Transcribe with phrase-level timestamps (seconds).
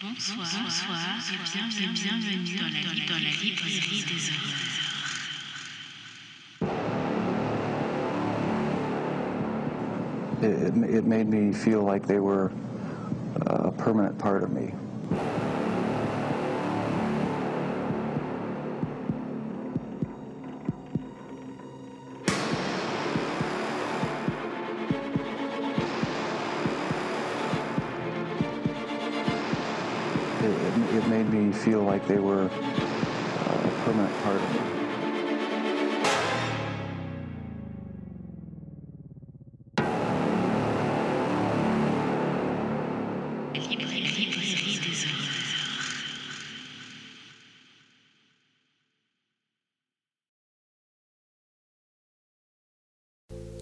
[0.00, 0.96] Bonsoir, bonsoir
[1.28, 4.70] et bienvenue, bienvenue dans la, dans la librairie des horreurs.
[10.40, 12.52] It, it, it made me feel like they were
[13.46, 14.72] a permanent part of me.
[31.38, 34.60] Me feel like they were a permanent part of me.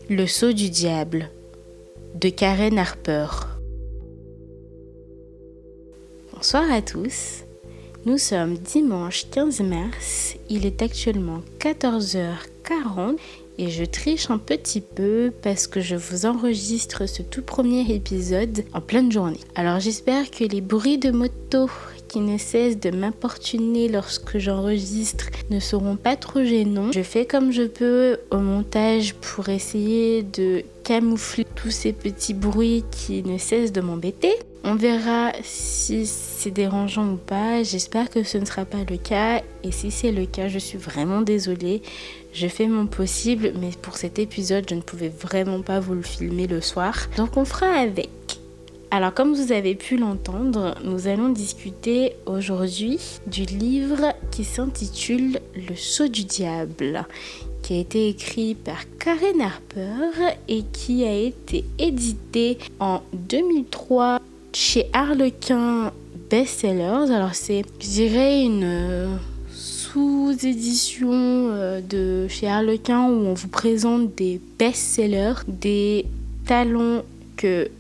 [0.09, 1.29] Le sceau du diable
[2.15, 3.27] de Karen Harper.
[6.33, 7.46] Bonsoir à tous.
[8.07, 10.37] Nous sommes dimanche 15 mars.
[10.49, 13.17] Il est actuellement 14h40
[13.59, 18.65] et je triche un petit peu parce que je vous enregistre ce tout premier épisode
[18.73, 19.41] en pleine journée.
[19.57, 21.69] Alors j'espère que les bruits de moto
[22.07, 26.93] qui ne cessent de m'importuner lorsque j'enregistre ne seront pas trop gênants.
[26.93, 32.85] Je fais comme je peux au montage pour essayer de camoufler tous ces petits bruits
[32.93, 34.33] qui ne cessent de m'embêter.
[34.69, 37.63] On verra si c'est dérangeant ou pas.
[37.63, 39.41] J'espère que ce ne sera pas le cas.
[39.63, 41.83] Et si c'est le cas, je suis vraiment désolée.
[42.33, 46.03] Je fais mon possible, mais pour cet épisode, je ne pouvais vraiment pas vous le
[46.03, 47.07] filmer le soir.
[47.17, 48.11] Donc on fera avec.
[48.91, 55.77] Alors comme vous avez pu l'entendre, nous allons discuter aujourd'hui du livre qui s'intitule Le
[55.77, 57.07] sceau du diable,
[57.63, 64.21] qui a été écrit par Karen Harper et qui a été édité en 2003
[64.77, 65.91] chez Harlequin
[66.29, 67.11] Bestsellers.
[67.11, 69.17] Alors c'est, je une euh,
[69.51, 76.05] sous-édition euh, de chez Harlequin où on vous présente des best-sellers, des
[76.45, 77.01] talents
[77.39, 77.71] que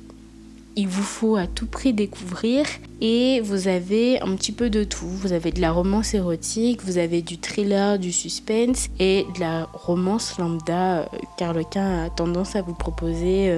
[0.75, 2.65] il vous faut à tout prix découvrir
[3.03, 5.05] et vous avez un petit peu de tout.
[5.07, 9.69] Vous avez de la romance érotique, vous avez du thriller, du suspense et de la
[9.75, 11.05] romance lambda euh,
[11.37, 13.55] qu'Arlequin a tendance à vous proposer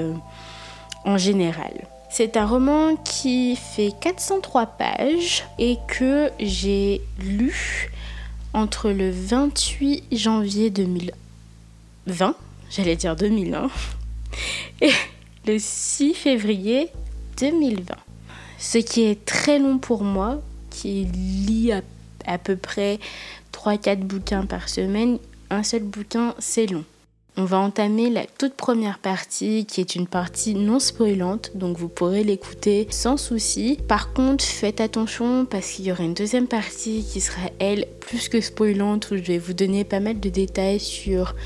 [1.04, 1.87] en général.
[2.11, 7.91] C'est un roman qui fait 403 pages et que j'ai lu
[8.55, 12.35] entre le 28 janvier 2020,
[12.71, 13.69] j'allais dire 2001,
[14.81, 14.91] et
[15.47, 16.89] le 6 février
[17.39, 17.95] 2020.
[18.59, 20.41] Ce qui est très long pour moi,
[20.71, 21.83] qui lit à,
[22.27, 22.99] à peu près
[23.53, 25.19] 3-4 bouquins par semaine.
[25.51, 26.85] Un seul bouquin, c'est long.
[27.41, 31.88] On va entamer la toute première partie qui est une partie non spoilante, donc vous
[31.88, 33.78] pourrez l'écouter sans souci.
[33.87, 38.28] Par contre, faites attention parce qu'il y aura une deuxième partie qui sera elle plus
[38.28, 41.37] que spoilante où je vais vous donner pas mal de détails sur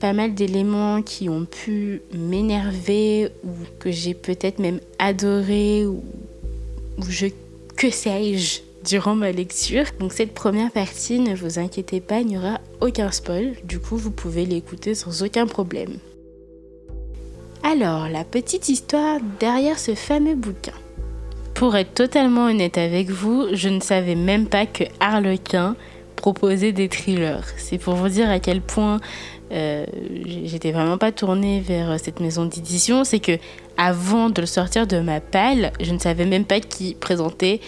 [0.00, 3.48] pas mal d'éléments qui ont pu m'énerver ou
[3.78, 6.04] que j'ai peut-être même adoré ou,
[7.08, 7.28] je
[7.74, 9.84] que sais-je durant ma lecture.
[9.98, 13.54] Donc cette première partie, ne vous inquiétez pas, il n'y aura aucun spoil.
[13.64, 15.98] Du coup, vous pouvez l'écouter sans aucun problème.
[17.62, 20.72] Alors, la petite histoire derrière ce fameux bouquin.
[21.54, 25.74] Pour être totalement honnête avec vous, je ne savais même pas que Harlequin
[26.14, 27.44] proposait des thrillers.
[27.56, 29.00] C'est pour vous dire à quel point
[29.50, 29.84] euh,
[30.44, 33.02] j'étais vraiment pas tournée vers cette maison d'édition.
[33.02, 33.38] C'est que
[33.76, 37.60] avant de le sortir de ma palle, je ne savais même pas qu'ils présentaient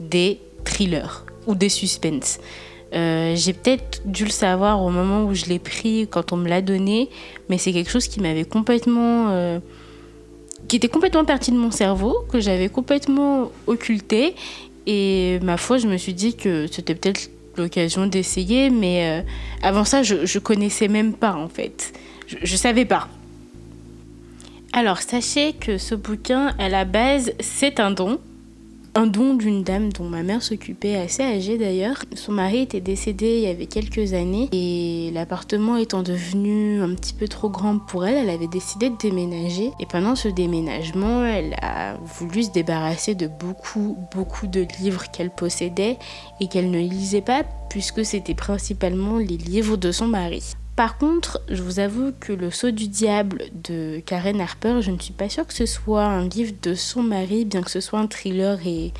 [0.00, 2.38] des thrillers ou des suspens.
[2.94, 6.48] Euh, j'ai peut-être dû le savoir au moment où je l'ai pris, quand on me
[6.48, 7.08] l'a donné,
[7.48, 9.28] mais c'est quelque chose qui m'avait complètement.
[9.30, 9.58] Euh,
[10.68, 14.34] qui était complètement parti de mon cerveau, que j'avais complètement occulté.
[14.86, 19.22] Et ma foi, je me suis dit que c'était peut-être l'occasion d'essayer, mais euh,
[19.62, 21.92] avant ça, je, je connaissais même pas en fait.
[22.26, 23.08] Je, je savais pas.
[24.72, 28.18] Alors, sachez que ce bouquin, à la base, c'est un don.
[28.98, 32.02] Un don d'une dame dont ma mère s'occupait, assez âgée d'ailleurs.
[32.14, 37.12] Son mari était décédé il y avait quelques années et l'appartement étant devenu un petit
[37.12, 39.70] peu trop grand pour elle, elle avait décidé de déménager.
[39.80, 45.30] Et pendant ce déménagement, elle a voulu se débarrasser de beaucoup, beaucoup de livres qu'elle
[45.30, 45.98] possédait
[46.40, 50.54] et qu'elle ne lisait pas puisque c'était principalement les livres de son mari.
[50.76, 54.98] Par contre, je vous avoue que Le Sceau du Diable de Karen Harper, je ne
[54.98, 57.98] suis pas sûre que ce soit un livre de son mari, bien que ce soit
[57.98, 58.92] un thriller et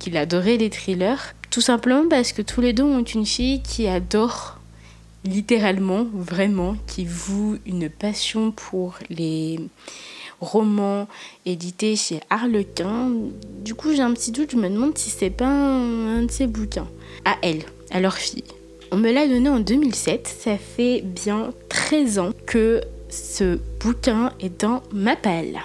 [0.00, 1.34] qu'il adorait les thrillers.
[1.50, 4.58] Tout simplement parce que tous les deux ont une fille qui adore
[5.24, 9.60] littéralement, vraiment, qui voue une passion pour les
[10.40, 11.06] roman
[11.46, 13.10] édité chez Harlequin.
[13.62, 16.48] Du coup, j'ai un petit doute, je me demande si c'est pas un, de ces
[16.48, 16.88] bouquins.
[17.24, 17.62] À elle,
[17.92, 18.42] à leur fille.
[18.92, 24.62] On me l'a donné en 2007, ça fait bien 13 ans que ce bouquin est
[24.62, 25.60] dans ma palle.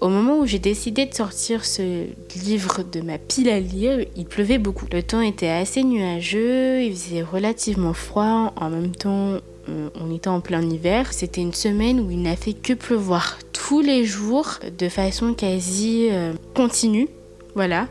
[0.00, 2.06] Au moment où j'ai décidé de sortir ce
[2.44, 4.86] livre de ma pile à lire, il pleuvait beaucoup.
[4.92, 10.28] Le temps était assez nuageux, il faisait relativement froid, en même temps euh, on était
[10.28, 11.12] en plein hiver.
[11.12, 16.06] C'était une semaine où il n'a fait que pleuvoir tous les jours de façon quasi
[16.12, 17.08] euh, continue.
[17.56, 17.88] Voilà.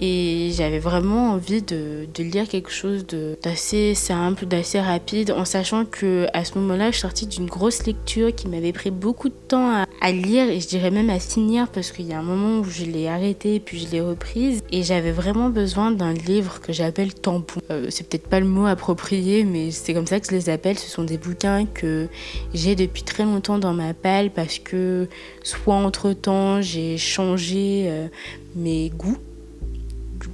[0.00, 3.04] Et j'avais vraiment envie de, lire quelque chose
[3.42, 8.34] d'assez simple, d'assez rapide, en sachant que à ce moment-là, je sortais d'une grosse lecture
[8.34, 11.90] qui m'avait pris beaucoup de temps à, lire et je dirais même à finir parce
[11.90, 15.12] qu'il y a un moment où je l'ai arrêté puis je l'ai reprise et j'avais
[15.12, 17.60] vraiment besoin d'un livre que j'appelle tampon.
[17.70, 20.78] Euh, c'est peut-être pas le mot approprié, mais c'est comme ça que je les appelle.
[20.78, 22.08] Ce sont des bouquins que
[22.54, 25.08] j'ai depuis très longtemps dans ma palle parce que
[25.42, 28.08] soit entre temps j'ai changé euh,
[28.56, 29.18] mes goûts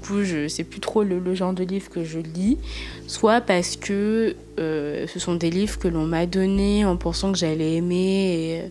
[0.04, 2.58] coup je sais plus trop le, genre de livre que je lis,
[3.06, 7.38] soit parce que euh, ce sont des livres que l'on m'a donnés en pensant que
[7.38, 8.68] j'allais aimer et euh,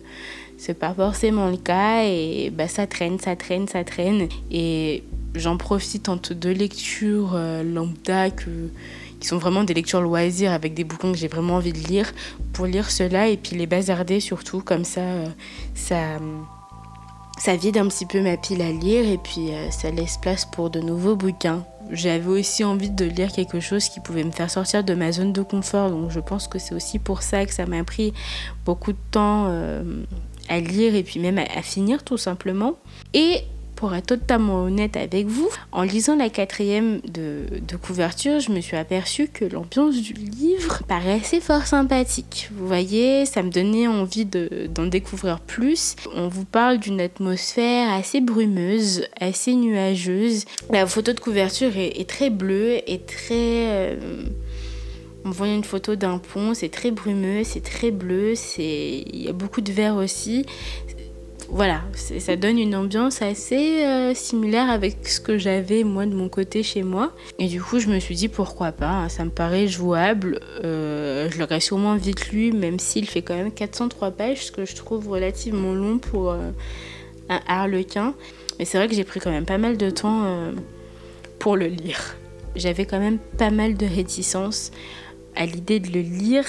[0.56, 5.02] c'est pas forcément le cas et bah ça traîne, ça traîne, ça traîne et
[5.34, 10.84] j'en profite entre deux lectures euh, lambda qui sont vraiment des lectures loisirs avec des
[10.84, 12.12] bouquins que j'ai vraiment envie de lire
[12.52, 15.02] pour lire cela et puis les bazarder surtout comme ça
[15.74, 16.18] ça
[17.38, 20.44] ça vide un petit peu ma pile à lire et puis euh, ça laisse place
[20.44, 21.64] pour de nouveaux bouquins.
[21.90, 25.32] J'avais aussi envie de lire quelque chose qui pouvait me faire sortir de ma zone
[25.32, 28.14] de confort, donc je pense que c'est aussi pour ça que ça m'a pris
[28.64, 29.82] beaucoup de temps euh,
[30.48, 32.74] à lire et puis même à finir tout simplement.
[33.12, 33.44] Et
[33.84, 37.44] pour être totalement honnête avec vous, en lisant la quatrième de,
[37.82, 42.48] couverture, je me suis aperçue que l'ambiance du livre paraissait fort sympathique.
[42.56, 45.96] Vous voyez, ça me donnait envie d'en découvrir plus.
[46.14, 50.46] On vous parle d'une atmosphère assez brumeuse, assez nuageuse.
[50.70, 53.68] La photo de couverture est, très bleue et très...
[53.68, 53.96] Euh,
[55.26, 59.32] on voit une photo d'un pont, c'est très brumeux, c'est très bleu, il y a
[59.32, 60.46] beaucoup de vert aussi
[61.50, 66.28] voilà, ça donne une ambiance assez euh, similaire avec ce que j'avais moi de mon
[66.28, 67.12] côté chez moi.
[67.38, 70.40] Et du coup, je me suis dit pourquoi pas, hein, ça me paraît jouable.
[70.64, 74.64] Euh, je l'aurais sûrement vite lu, même s'il fait quand même 403 pages, ce que
[74.64, 76.50] je trouve relativement long pour euh,
[77.28, 78.14] un harlequin.
[78.58, 80.52] Mais c'est vrai que j'ai pris quand même pas mal de temps
[81.40, 82.16] pour le lire.
[82.54, 84.70] J'avais quand même pas mal de réticence
[85.34, 86.46] à l'idée de le lire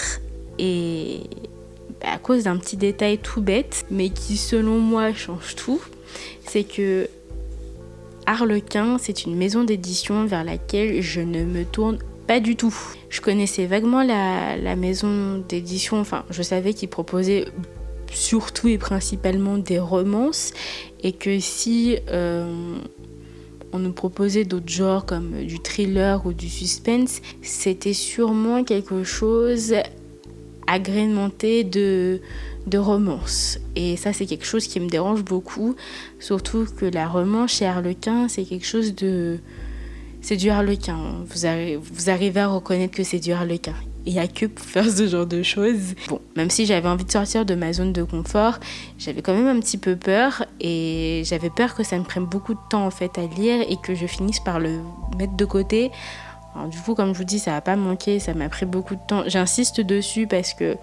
[0.60, 1.22] et
[2.02, 5.82] à cause d'un petit détail tout bête, mais qui selon moi change tout,
[6.46, 7.10] c'est que
[8.26, 12.76] Harlequin, c'est une maison d'édition vers laquelle je ne me tourne pas du tout.
[13.10, 17.46] Je connaissais vaguement la, maison d'édition, enfin je savais qu'ils proposaient
[18.12, 20.54] surtout et principalement des romances
[21.04, 22.78] et que si euh,
[23.74, 29.76] on nous proposait d'autres genres comme du thriller ou du suspense, c'était sûrement quelque chose
[30.68, 32.22] agrémenté de,
[32.68, 33.60] de romance.
[33.76, 35.76] Et ça, c'est quelque chose qui me dérange beaucoup.
[36.20, 39.40] Surtout que la romance chez Harlequin, c'est quelque chose de.
[40.22, 40.98] C'est du Harlequin.
[41.28, 43.76] Vous, vous arrivez à reconnaître que c'est du Harlequin.
[44.08, 45.96] Il n'y a que pour faire ce genre de choses.
[46.08, 48.60] Bon, même si j'avais envie de sortir de ma zone de confort,
[49.00, 50.46] j'avais quand même un petit peu peur.
[50.60, 53.78] Et j'avais peur que ça me prenne beaucoup de temps en fait à lire et
[53.78, 54.80] que je finisse par le
[55.18, 55.92] mettre de côté
[56.70, 59.02] du coup, comme je vous dis, ça n'a pas manqué, ça m'a pris beaucoup de
[59.08, 59.24] temps.
[59.28, 60.78] J'insiste dessus parce que,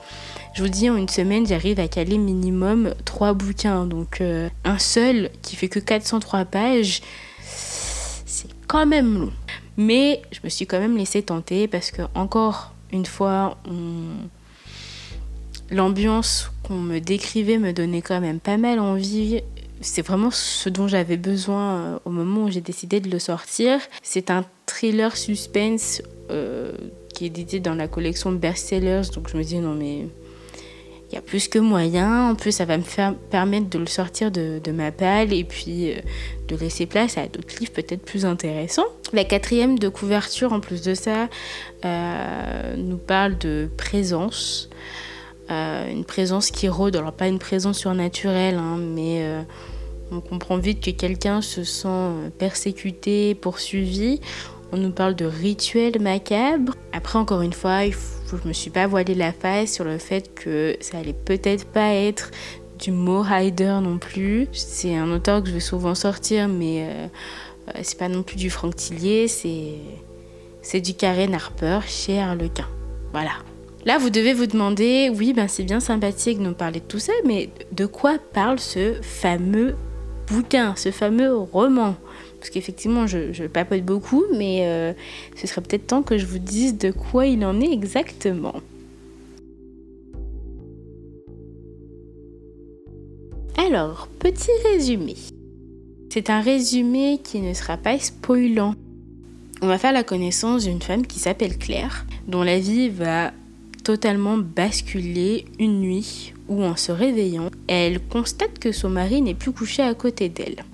[0.54, 3.86] je vous dis, en une semaine, j'arrive à caler minimum trois bouquins.
[3.86, 7.00] Donc, euh, un seul qui fait que 403 pages,
[7.40, 9.32] c'est quand même long.
[9.76, 13.56] Mais je me suis quand même laissé tenter parce que, encore une fois,
[15.70, 19.40] l'ambiance qu'on me décrivait me donnait quand même pas mal envie
[19.82, 23.80] c'est vraiment ce dont j'avais besoin euh, au moment où j'ai décidé de le sortir.
[24.02, 26.72] C'est un thriller suspense euh,
[27.14, 29.02] qui est édité dans la collection Bestsellers.
[29.14, 30.06] Donc je me dis non mais
[31.10, 32.30] il y a plus que moyen.
[32.30, 35.90] En plus ça va me faire, permettre de le sortir de, ma palle et puis
[35.90, 35.96] euh,
[36.48, 38.86] de laisser place à d'autres livres peut-être plus intéressants.
[39.12, 41.28] La quatrième de couverture en plus de ça
[42.76, 44.70] nous parle de présence.
[45.90, 49.24] Une présence qui rôde, alors pas une présence surnaturelle, hein, mais
[50.10, 54.20] on comprend vite que quelqu'un se sent persécuté, poursuivi.
[54.72, 56.74] On nous parle de rituels macabres.
[56.92, 60.76] Après, encore une fois, je me suis pas voilé la face sur le fait que
[60.80, 62.30] ça allait peut-être pas être
[62.78, 64.48] du mot non plus.
[64.52, 67.06] C'est un auteur que je vais souvent sortir, mais euh,
[67.68, 69.74] euh, c'est pas non plus du Franck Tillier, c'est,
[70.62, 72.66] c'est du Karen Harper chez Harlequin.
[73.12, 73.32] Voilà.
[73.84, 77.00] Là, vous devez vous demander, oui, ben c'est bien sympathique de nous parler de tout
[77.00, 79.74] ça, mais de quoi parle ce fameux
[80.28, 81.96] bouquin, ce fameux roman?
[82.38, 84.92] Parce qu'effectivement, je, papote beaucoup, mais euh,
[85.34, 88.54] ce serait peut-être temps que je vous dise de quoi il en est exactement.
[93.56, 95.16] Alors, petit résumé.
[96.08, 98.74] C'est un résumé qui ne sera pas spoilant.
[99.60, 103.32] On va faire la connaissance d'une femme qui s'appelle Claire, dont la vie va
[103.82, 109.52] totalement basculer une nuit où en se réveillant, elle constate que son mari n'est plus
[109.52, 110.64] couché à côté d'elle.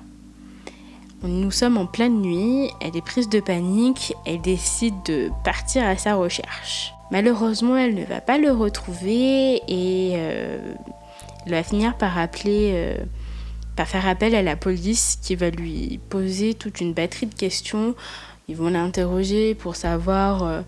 [1.22, 5.96] Nous sommes en pleine nuit, elle est prise de panique, elle décide de partir à
[5.96, 6.94] sa recherche.
[7.10, 10.58] Malheureusement, elle ne va pas le retrouver et euh,
[11.44, 12.96] elle va finir par appeler, euh,
[13.74, 17.96] par faire appel à la police qui va lui poser toute une batterie de questions.
[18.46, 20.60] Ils vont l'interroger pour savoir euh,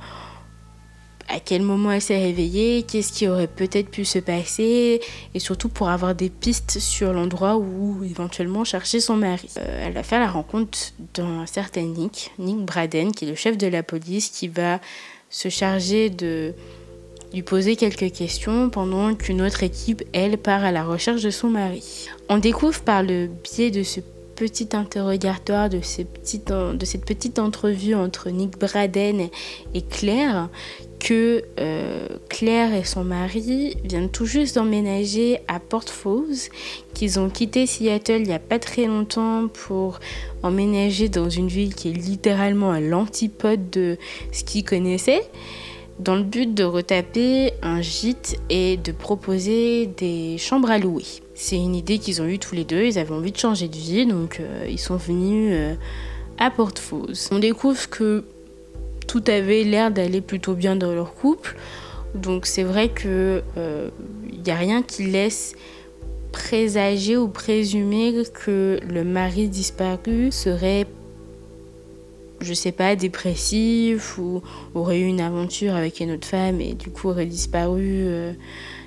[1.30, 5.00] à quel moment elle s'est réveillée, qu'est-ce qui aurait peut-être pu se passer,
[5.34, 9.49] et surtout pour avoir des pistes sur l'endroit où éventuellement chercher son mari.
[9.58, 10.78] Euh, elle va faire la rencontre
[11.14, 14.80] d'un certain Nick, Nick Braden, qui est le chef de la police, qui va
[15.30, 16.52] se charger de
[17.32, 21.49] lui poser quelques questions pendant qu'une autre équipe, elle, part à la recherche de son
[21.49, 22.08] mari.
[22.28, 24.00] On découvre par le biais de ce
[24.34, 29.28] petit interrogatoire, de, de cette petite entrevue entre Nick Braden
[29.75, 30.49] et Claire,
[31.00, 36.50] que euh, Claire et son mari viennent tout juste d'emménager à Portfause,
[36.95, 39.99] qu'ils ont quitté Seattle il n'y a pas très longtemps pour
[40.42, 43.97] emménager dans une ville qui est littéralement à l'antipode de
[44.30, 45.23] ce qu'ils connaissaient,
[45.99, 51.04] dans le but de retaper un gîte et de proposer des chambres à louer.
[51.35, 53.76] C'est une idée qu'ils ont eue tous les deux, ils avaient envie de changer de
[53.76, 55.75] vie, donc euh, ils sont venus euh,
[56.38, 57.28] à Portfause.
[57.33, 58.25] On découvre que
[59.10, 61.56] tout avait l'air d'aller plutôt bien dans leur couple.
[62.14, 63.88] Donc c'est vrai que il euh,
[64.44, 65.56] n'y a rien qui laisse
[66.30, 70.86] présager ou présumer que le mari disparu serait
[72.40, 74.42] je sais pas dépressif ou
[74.76, 78.32] aurait eu une aventure avec une autre femme et du coup aurait disparu euh,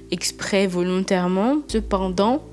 [0.09, 1.57] exprès volontairement.
[1.67, 2.43] Cependant,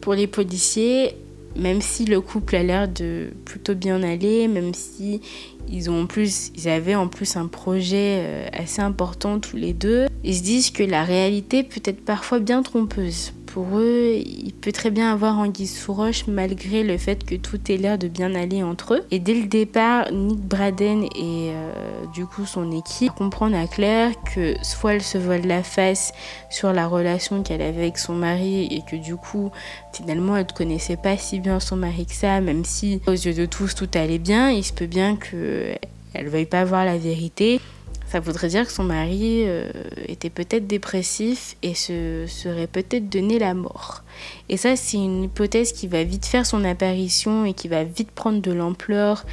[0.00, 1.16] pour les policiers,
[1.56, 5.20] même si le couple a l'air de plutôt bien aller, même si
[5.68, 9.72] ils, ont en plus, ils avaient en plus un projet euh, assez important tous les
[9.72, 10.06] deux.
[10.24, 14.70] Ils se disent que la réalité peut être parfois bien trompeuse pour eux, il peut
[14.70, 18.34] très bien avoir Anguille sous roche malgré le fait que tout ait l'air de bien
[18.34, 19.06] aller entre eux.
[19.10, 21.72] Et dès le départ, Nick Braden et euh,
[22.12, 26.12] du coup son équipe comprennent à Claire que soit elle se vole la face
[26.50, 29.50] sur la relation qu'elle avait avec son mari et que du coup
[29.90, 33.32] finalement elle ne connaissait pas si bien son mari que ça, même si aux yeux
[33.32, 36.98] de tous tout allait bien, il se peut bien qu'elle ne veuille pas voir la
[36.98, 37.58] vérité
[38.06, 39.68] ça voudrait dire que son mari euh,
[40.06, 44.02] était peut-être dépressif et se serait peut-être donné la mort.
[44.48, 48.10] Et ça, c'est une hypothèse qui va vite faire son apparition et qui va vite
[48.10, 49.26] prendre de l'ampleur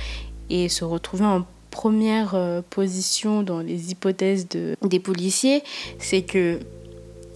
[0.50, 5.64] et se retrouver en première euh, position dans les hypothèses de, des policiers.
[6.00, 6.60] C'est que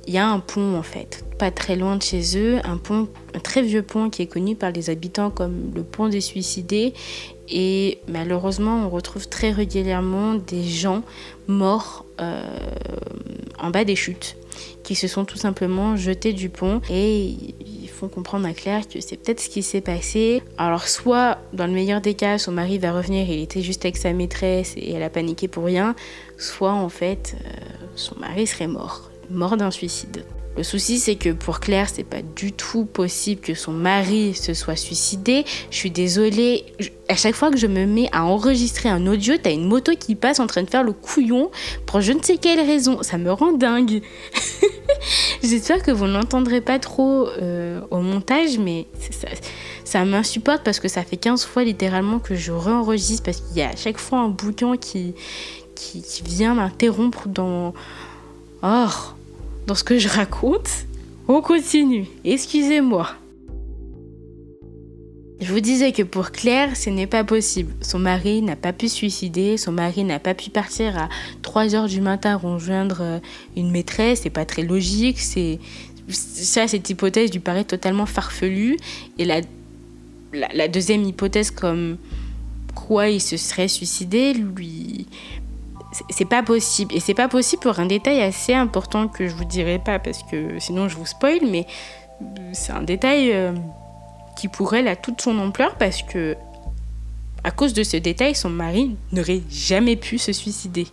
[0.08, 3.10] il y a un pont en fait, pas très loin de chez eux, un pont,
[3.36, 6.94] un très vieux pont qui est connu par les habitants comme le pont des suicidés.
[7.50, 11.04] Et malheureusement, on retrouve très régulièrement des gens
[11.48, 12.42] morts euh,
[13.60, 14.38] en bas des chutes,
[14.84, 17.36] qui se sont tout simplement jetés du pont et
[17.66, 20.42] ils font comprendre à Claire que c'est peut-être ce qui s'est passé.
[20.58, 23.98] Alors soit, dans le meilleur des cas, son mari va revenir, il était juste avec
[23.98, 25.96] sa maîtresse et elle a paniqué pour rien,
[26.38, 27.50] soit en fait, euh,
[27.96, 30.26] son mari serait mort mort d'un suicide.
[30.58, 34.56] Le souci, c'est que pour Claire, c'est pas du tout possible que son mari se
[34.56, 35.46] soit suicidé.
[35.70, 36.66] Je suis désolée.
[37.08, 40.16] À chaque fois que je me mets à enregistrer un audio, t'as une moto qui
[40.16, 41.52] passe en train de faire le couillon
[41.86, 43.04] pour je ne sais quelle raison.
[43.04, 44.02] Ça me rend dingue.
[45.44, 48.88] J'espère que vous n'entendrez pas trop euh, au montage, mais
[49.86, 53.62] ça, m'insupporte parce que ça fait 15 fois littéralement que je réenregistre parce qu'il y
[53.62, 54.36] a à chaque fois un
[54.78, 55.14] qui,
[55.76, 57.76] qui vient m'interrompre dans.
[58.64, 58.88] Oh,
[59.68, 60.70] dans ce que je raconte.
[61.28, 62.08] On continue.
[62.24, 63.10] Excusez-moi.
[65.40, 67.72] Je vous disais que pour Claire, ce n'est pas possible.
[67.82, 71.10] Son mari n'a pas pu suicider, son mari n'a pas pu partir à
[71.44, 73.20] 3 heures du matin rejoindre euh,
[73.56, 75.60] une maîtresse, c'est pas très logique, c'est
[76.10, 78.78] ça cette hypothèse lui paraît totalement farfelue
[79.20, 81.98] et la deuxième hypothèse comme
[82.74, 85.06] quoi il se serait suicidé lui
[86.10, 86.94] c'est pas possible.
[86.96, 90.24] Et c'est pas possible pour un détail assez important que je vous dirai pas parce
[90.24, 91.66] que sinon je vous spoil, mais
[92.54, 93.54] c'est un détail euh,
[94.36, 96.36] qui pourrait là toute son ampleur parce que
[97.44, 100.88] à cause de ce détail, son mari n'aurait jamais pu se suicider.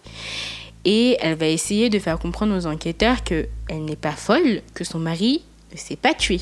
[0.84, 4.98] et elle va essayer de faire comprendre aux enquêteurs qu'elle n'est pas folle, que son
[4.98, 6.40] mari ne s'est pas tué.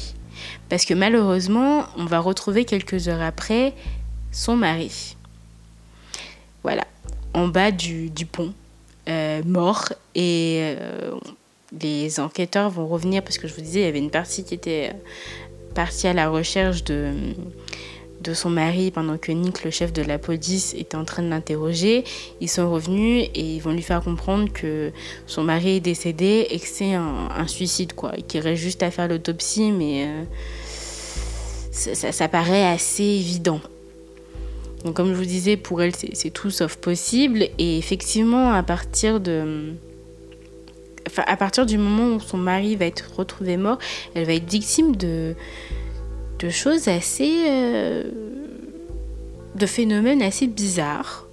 [0.69, 3.73] Parce que malheureusement, on va retrouver quelques heures après
[4.33, 5.17] son mari.
[6.63, 6.85] Voilà,
[7.35, 8.53] en bas du, pont,
[9.09, 9.93] euh, mort.
[10.15, 11.13] Et euh,
[11.81, 14.55] les enquêteurs vont revenir, parce que je vous disais, il y avait une partie qui
[14.55, 17.13] était euh, partie à la recherche de,
[18.21, 21.29] de son mari pendant que Nick, le chef de la police, était en train de
[21.29, 22.05] l'interroger.
[22.41, 24.93] Ils sont revenus et ils vont lui faire comprendre que
[25.27, 28.13] son mari est décédé et que c'est un, suicide, quoi.
[28.29, 30.09] Qu'il reste juste à faire l'autopsie, mais
[31.71, 33.61] ça, ça, paraît assez évident.
[34.85, 37.49] Donc comme je vous disais, pour elle, c'est tout sauf possible.
[37.59, 39.73] Et effectivement, à partir de...
[41.07, 43.79] Enfin, à partir du moment où son mari va être retrouvé mort,
[44.15, 45.35] elle va être victime de,
[46.39, 47.45] de choses assez...
[47.49, 48.11] Euh,
[49.55, 51.27] de phénomènes assez bizarres.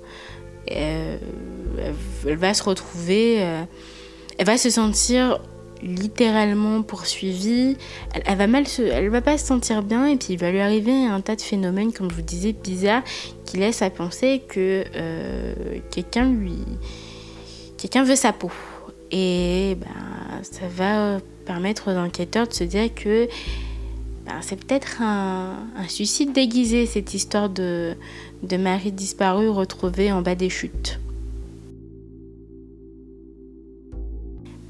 [0.72, 1.18] Euh,
[2.28, 3.42] elle va se retrouver...
[3.44, 3.64] Euh,
[4.38, 5.42] elle va se sentir
[5.82, 7.78] littéralement poursuivie.
[8.14, 11.06] Elle, va mal elle va pas se sentir bien et puis il va lui arriver
[11.06, 13.04] un tas de phénomènes, comme je vous disais, bizarres,
[13.46, 15.54] qui laissent à penser que euh,
[15.92, 16.58] quelqu'un lui,
[17.78, 18.52] quelqu'un veut sa peau.
[19.12, 23.28] Et ben, ça va permettre aux enquêteurs de se dire que
[24.26, 27.96] ben, c'est peut-être un, un, suicide déguisé, cette histoire de,
[28.44, 31.00] de mari disparu retrouvé en bas des chutes.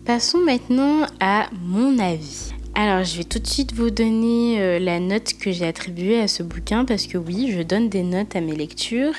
[0.10, 2.51] Passons maintenant à mon avis.
[2.74, 6.28] Alors, je vais tout de suite vous donner euh, la note que j'ai attribuée à
[6.28, 9.13] ce bouquin parce que oui, je donne des notes à mes lectures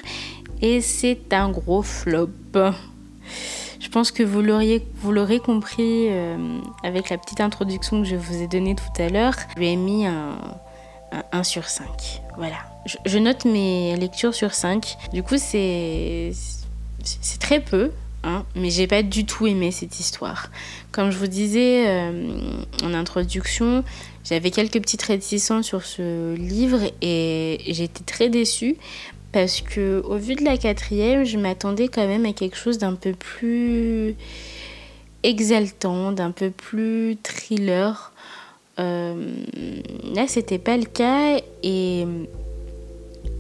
[0.61, 2.31] et c'est un gros flop.
[3.79, 8.49] Je pense que vous l'aurez compris euh, avec la petite introduction que je vous ai
[8.49, 9.35] donnée tout à l'heure.
[9.55, 10.39] Je lui ai mis un,
[11.31, 12.21] 1 sur 5.
[12.37, 12.57] Voilà.
[12.85, 14.97] Je, je, note mes lectures sur 5.
[15.13, 16.33] Du coup, c'est
[17.39, 17.93] très peu.
[18.23, 20.51] Hein, mais j'ai pas du tout aimé cette histoire.
[20.93, 22.31] Comme je vous disais euh,
[22.83, 23.83] en introduction,
[24.25, 28.77] j'avais quelques petites réticences sur ce livre et j'étais très déçue
[29.33, 32.95] parce que au vu de la quatrième, je m'attendais quand même à quelque chose d'un
[32.95, 34.17] peu plus
[35.23, 38.13] exaltant, d'un peu plus thriller.
[38.79, 39.15] Euh,
[40.15, 42.07] là, c'était pas le cas et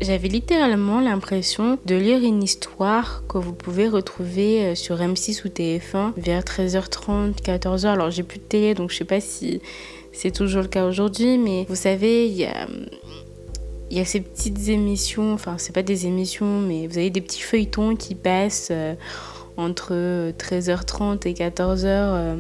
[0.01, 5.49] j'avais littéralement l'impression de lire une histoire que vous pouvez retrouver euh, sur M6 ou
[5.49, 7.87] TF1 vers 13h30, 14h.
[7.87, 9.61] Alors j'ai plus de télé donc je sais pas si
[10.13, 12.45] c'est toujours le cas aujourd'hui, mais vous savez, il y
[14.01, 17.95] a, ces petites émissions, enfin c'est pas des émissions, mais vous avez des petits feuilletons
[17.95, 18.95] qui passent euh,
[19.57, 19.93] entre
[20.33, 21.85] 13h30 et 14h.
[21.85, 22.37] Euh,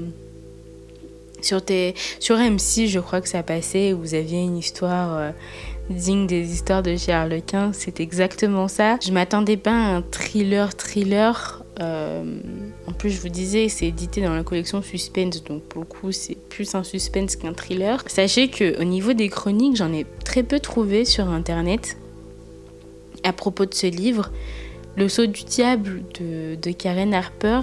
[1.42, 5.32] sur, tes, sur M6, je crois que ça passait, où vous aviez une histoire
[5.90, 8.98] digne des histoires de Charles Quint, c'est exactement ça.
[9.04, 11.64] Je m'attendais pas à un thriller thriller.
[11.80, 12.40] Euh,
[12.86, 16.36] en plus, je vous disais, c'est édité dans la collection Suspense, donc pour le c'est
[16.36, 18.02] plus un suspense qu'un thriller.
[18.06, 21.96] Sachez que au niveau des chroniques, j'en ai très peu trouvé sur internet
[23.24, 24.30] à propos de ce livre.
[24.96, 27.60] Le saut du diable de, de Karen Harper,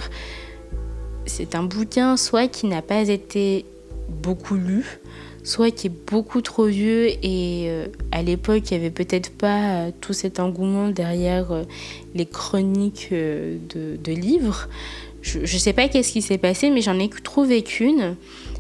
[1.26, 3.66] c'est un bouquin soit qui n'a pas été
[4.10, 5.00] beaucoup lu,
[5.48, 9.62] soit qui est beaucoup trop vieux et euh, à l'époque il n'y avait peut-être pas
[9.62, 11.64] euh, tout cet engouement derrière euh,
[12.16, 14.68] les chroniques de, livres.
[15.22, 18.16] Je ne sais pas qu'est-ce qui s'est passé, mais j'en ai trouvé qu'une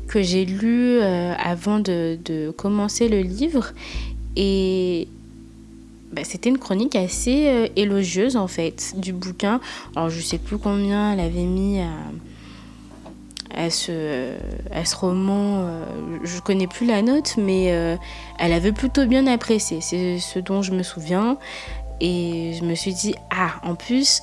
[0.07, 3.73] que j'ai lue avant de, commencer le livre
[4.37, 5.07] et
[6.13, 9.59] bah, c'était une chronique assez élogieuse en fait du bouquin.
[9.95, 11.91] Alors je sais plus combien elle avait mis à
[13.53, 14.33] à ce,
[14.95, 15.67] roman.
[16.23, 17.95] Je connais plus la note, mais euh,
[18.39, 19.81] elle avait plutôt bien apprécié.
[19.81, 21.37] C'est ce dont je me souviens.
[21.99, 24.21] Et je me suis dit, ah, en plus,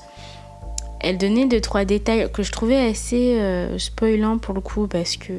[1.00, 5.16] elle donnait deux, trois détails que je trouvais assez euh, spoilants pour le coup, parce
[5.16, 5.32] que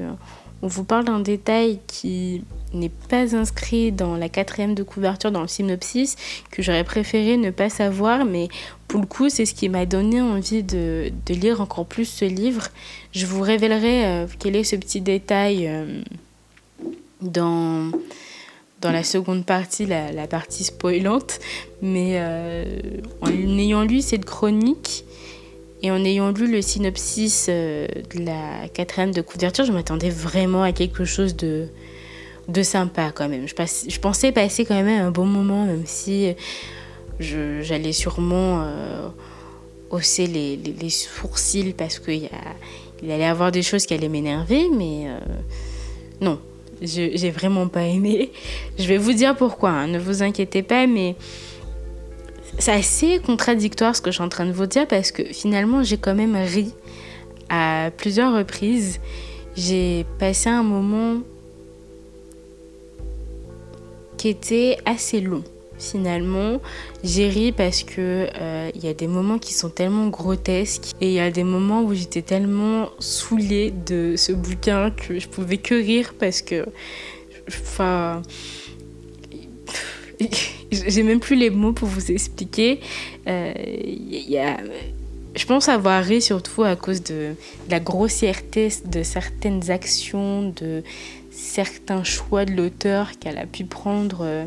[0.61, 2.43] on vous parle d'un détail qui
[2.75, 6.15] n'est pas inscrit dans la quatrième de couverture, dans le synopsis,
[6.51, 8.49] que j'aurais préféré ne pas savoir, mais
[8.87, 12.67] pour le coup, c'est ce qui m'a donné envie de, lire encore plus ce livre.
[13.11, 16.01] Je vous révélerai euh, quel est ce petit détail euh,
[17.21, 17.91] dans,
[18.81, 21.39] dans la seconde partie, la, la partie spoilante,
[21.81, 22.79] mais euh,
[23.21, 25.05] en ayant lu cette chronique,
[25.81, 30.71] et en ayant lu le synopsis de la quatrième de couverture, je m'attendais vraiment à
[30.71, 31.67] quelque chose de,
[32.47, 33.47] de sympa quand même.
[33.47, 36.35] Je, pensais passer quand même un bon moment, même si
[37.19, 39.07] j'allais sûrement euh,
[39.89, 42.29] hausser les, les, sourcils parce qu'il
[43.03, 45.19] il allait avoir des choses qui allaient m'énerver, mais euh,
[46.21, 46.39] non,
[46.81, 48.31] j'ai vraiment pas aimé.
[48.79, 51.15] Je vais vous dire pourquoi, hein, ne vous inquiétez pas, mais
[52.59, 55.83] c'est assez contradictoire ce que je suis en train de vous dire parce que finalement
[55.83, 56.73] j'ai quand même ri
[57.49, 58.99] à plusieurs reprises,
[59.55, 61.21] j'ai passé un moment
[64.17, 65.43] qui était assez long.
[65.77, 66.61] Finalement,
[67.03, 71.07] j'ai ri parce que euh, il y a des moments qui sont tellement grotesques et
[71.07, 75.57] il y a des moments où j'étais tellement saoulée de ce bouquin que je pouvais
[75.57, 76.65] que rire parce que,
[77.49, 78.21] enfin,
[80.71, 82.79] j'ai même plus les mots pour vous expliquer.
[83.27, 84.57] Euh, y a,
[85.35, 87.35] je pense avoir ri surtout à cause de
[87.69, 90.83] la grossièreté de certaines actions, de
[91.45, 94.45] certains choix de l'auteur qu'elle a pu prendre, euh,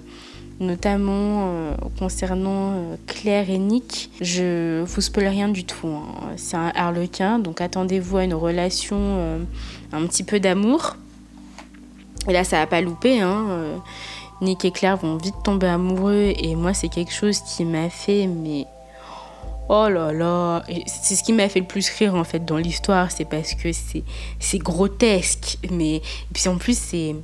[0.60, 4.10] notamment euh, concernant euh, Claire et Nick.
[4.20, 5.86] Je vous spoil rien du tout.
[5.86, 6.32] Hein.
[6.36, 9.38] C'est un harlequin, donc attendez-vous à une relation
[9.92, 10.96] un petit peu d'amour.
[12.28, 13.20] Et là, ça va pas louper.
[13.20, 13.80] Hein.
[14.42, 18.26] Nick et Claire vont vite tomber amoureux et moi, c'est quelque chose qui m'a fait
[18.26, 18.66] mais
[19.68, 23.10] Oh là là, c'est ce qui m'a fait le plus rire en fait dans l'histoire,
[23.10, 26.00] c'est parce que c'est grotesque, mais
[26.32, 27.14] puis en plus c'est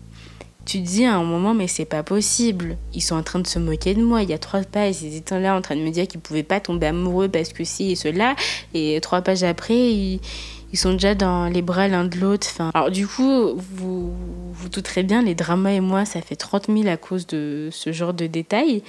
[0.66, 3.46] tu te dis à un moment mais c'est pas possible, ils sont en train de
[3.46, 5.82] se moquer de moi, il y a trois pages, ils étaient là en train de
[5.82, 8.34] me dire qu'ils pouvaient pas tomber amoureux parce que si et cela.
[8.72, 10.20] Et trois pages après ils
[10.74, 12.48] ils sont déjà dans les bras l'un de l'autre.
[12.50, 14.12] Enfin, alors du coup, vous
[14.52, 17.92] vous très bien, les dramas et moi, ça fait 30 000 à cause de ce
[17.92, 18.82] genre de détails.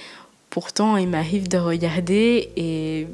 [0.50, 3.06] Pourtant, il m'arrive de regarder et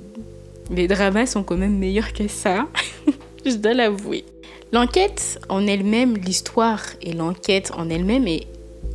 [0.71, 2.69] les dramas sont quand même meilleurs que ça.
[3.47, 4.25] Je dois l'avouer.
[4.73, 8.47] L'enquête en elle-même, l'histoire et l'enquête en elle-même est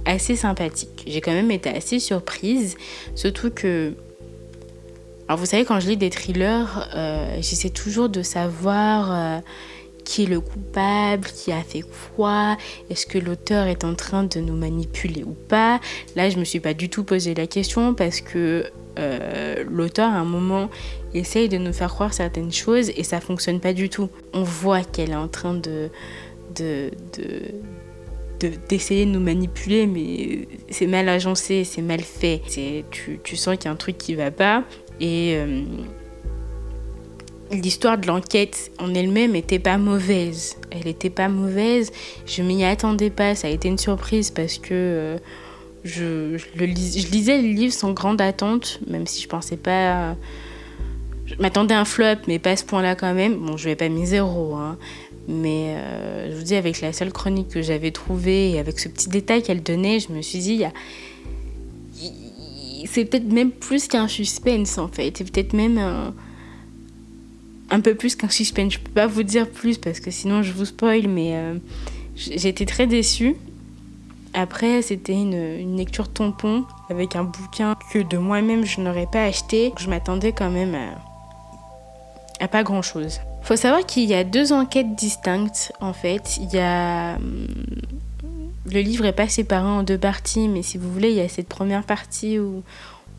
[0.05, 1.03] assez sympathique.
[1.05, 2.77] J'ai quand même été assez surprise,
[3.13, 3.93] surtout que...
[5.27, 9.11] Alors vous savez, quand je lis des thrillers, euh, j'essaie toujours de savoir...
[9.11, 9.39] Euh,
[10.07, 11.83] qui est le coupable, qui a fait
[12.15, 12.57] quoi,
[12.89, 15.81] est-ce que l'auteur est en train de nous manipuler ou pas.
[16.15, 18.63] Là, je me suis pas du tout posé la question parce que
[18.97, 20.69] euh, l'auteur, à un moment,
[21.13, 24.09] essaye de nous faire croire certaines choses et ça fonctionne pas du tout.
[24.33, 25.89] On voit qu'elle est en train de,
[26.55, 26.89] de,
[28.69, 32.41] d'essayer de, nous manipuler, mais c'est mal agencé, c'est mal fait.
[32.91, 34.63] Tu, tu sens qu'il y a un truc qui va pas.
[35.01, 35.63] Et euh,
[37.51, 40.57] l'histoire de l'enquête en elle-même n'était pas mauvaise.
[40.71, 41.91] Elle n'était pas mauvaise.
[42.25, 43.35] Je m'y attendais pas.
[43.35, 45.17] Ça a été une surprise parce que euh,
[45.83, 50.15] je, je, lisais le livre sans grande attente, même si je pensais pas.
[51.25, 53.35] Je m'attendais à un flop, mais pas à ce point-là quand même.
[53.35, 54.77] Bon, je vais pas mis zéro, hein.
[55.27, 58.87] mais euh, je vous dis, avec la seule chronique que j'avais trouvée et avec ce
[58.87, 60.63] petit détail qu'elle donnait, je me suis dit,
[62.85, 65.17] c'est peut-être même plus qu'un suspense en fait.
[65.17, 66.13] C'est peut-être même
[67.69, 68.73] un peu plus qu'un suspense.
[68.73, 71.57] Je peux pas vous dire plus parce que sinon je vous spoil, mais euh,
[72.31, 73.35] été très déçue.
[74.33, 79.73] Après, c'était une, lecture tampon avec un bouquin que de moi-même je n'aurais pas acheté.
[79.77, 83.19] Je m'attendais quand même à, à pas grand-chose.
[83.41, 86.37] Faut savoir qu'il y a deux enquêtes distinctes en fait.
[86.37, 87.47] Il y a hum,
[88.71, 91.29] le livre est pas séparé en deux parties, mais si vous voulez, il y a
[91.29, 92.63] cette première partie où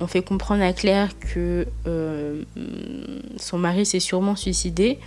[0.00, 2.42] on fait comprendre à Claire que euh,
[3.36, 4.98] son mari s'est sûrement suicidé.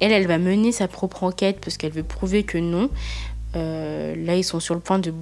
[0.00, 2.90] Elle, elle va mener sa propre enquête parce qu'elle veut prouver que non.
[3.56, 5.12] Euh, là, ils sont sur le point de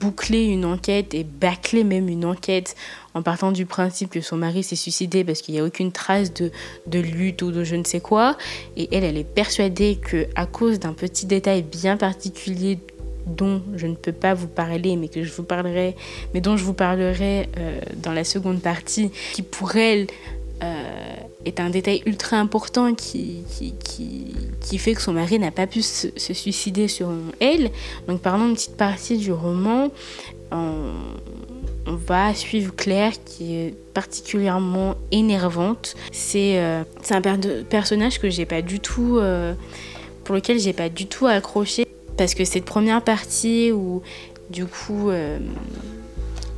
[0.00, 2.74] boucler une enquête et bâcler même une enquête
[3.14, 6.32] en partant du principe que son mari s'est suicidé parce qu'il n'y a aucune trace
[6.34, 6.50] de,
[6.98, 8.36] lutte ou de je ne sais quoi.
[8.76, 12.78] Et elle, elle est persuadée que à cause d'un petit détail bien particulier
[13.26, 15.94] dont je ne peux pas vous parler, mais que je vous parlerai,
[16.34, 20.06] mais dont je vous parlerai euh, dans la seconde partie, qui pour elle
[20.62, 23.74] euh, est un détail ultra important qui, qui,
[24.60, 27.70] qui, fait que son mari n'a pas pu se, suicider sur elle.
[28.06, 29.90] Donc parlons une petite partie du roman.
[30.50, 30.92] On,
[31.84, 35.96] va suivre Claire qui est particulièrement énervante.
[36.12, 39.20] C'est euh, un per personnage que j'ai pas du tout,
[40.24, 44.02] pour lequel j'ai pas du tout accroché parce que cette première partie où
[44.50, 45.38] du coup euh,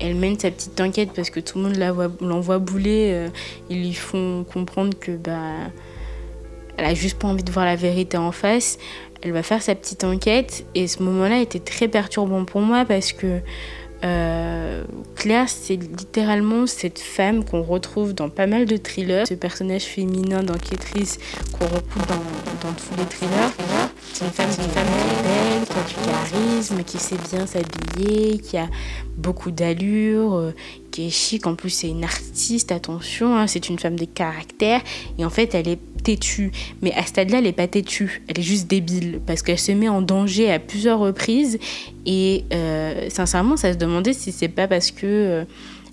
[0.01, 3.29] elle mène sa petite enquête parce que tout le monde l'envoie bouler, euh,
[3.71, 5.71] ils lui font comprendre que bah
[6.77, 8.79] elle a juste pas envie de voir la vérité en face.
[9.23, 13.13] Elle va faire sa petite enquête et ce moment-là était très perturbant pour moi parce
[13.13, 13.41] que
[14.05, 14.85] euh,
[15.17, 20.43] Claire, c'est littéralement cette femme qu'on retrouve dans pas mal de thrillers, ce personnage féminin
[20.43, 21.19] d'enquêtrice
[21.53, 23.94] qu'on retrouve dans, dans, tous les thrillers.
[24.15, 24.75] C'est une femme, qui est
[25.25, 28.69] belle, qui a du charisme, qui sait bien s'habiller, qui a
[29.17, 30.55] beaucoup d'allure, euh,
[30.93, 31.49] qui est chic.
[31.49, 34.83] En plus, c'est une artiste, attention, hein, c'est une femme de caractère.
[35.19, 36.53] Et en fait, elle est têtue.
[36.81, 38.23] Mais à ce stade-là, elle n'est pas têtue.
[38.29, 39.21] Elle est juste débile.
[39.27, 41.59] Parce qu'elle se met en danger à plusieurs reprises.
[42.07, 45.07] Et euh, sincèrement, ça se demandait si c'est pas parce que.
[45.07, 45.45] Euh,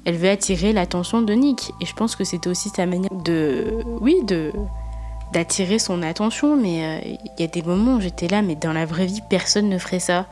[0.03, 1.71] elle veut attirer l'attention de Nick.
[1.81, 3.65] Et je pense que c'était aussi sa manière de.
[3.99, 4.51] Oui, de
[5.33, 6.99] d'attirer son attention, mais euh,
[7.37, 9.77] il y a des moments où j'étais là, mais dans la vraie vie, personne ne
[9.77, 10.27] ferait ça.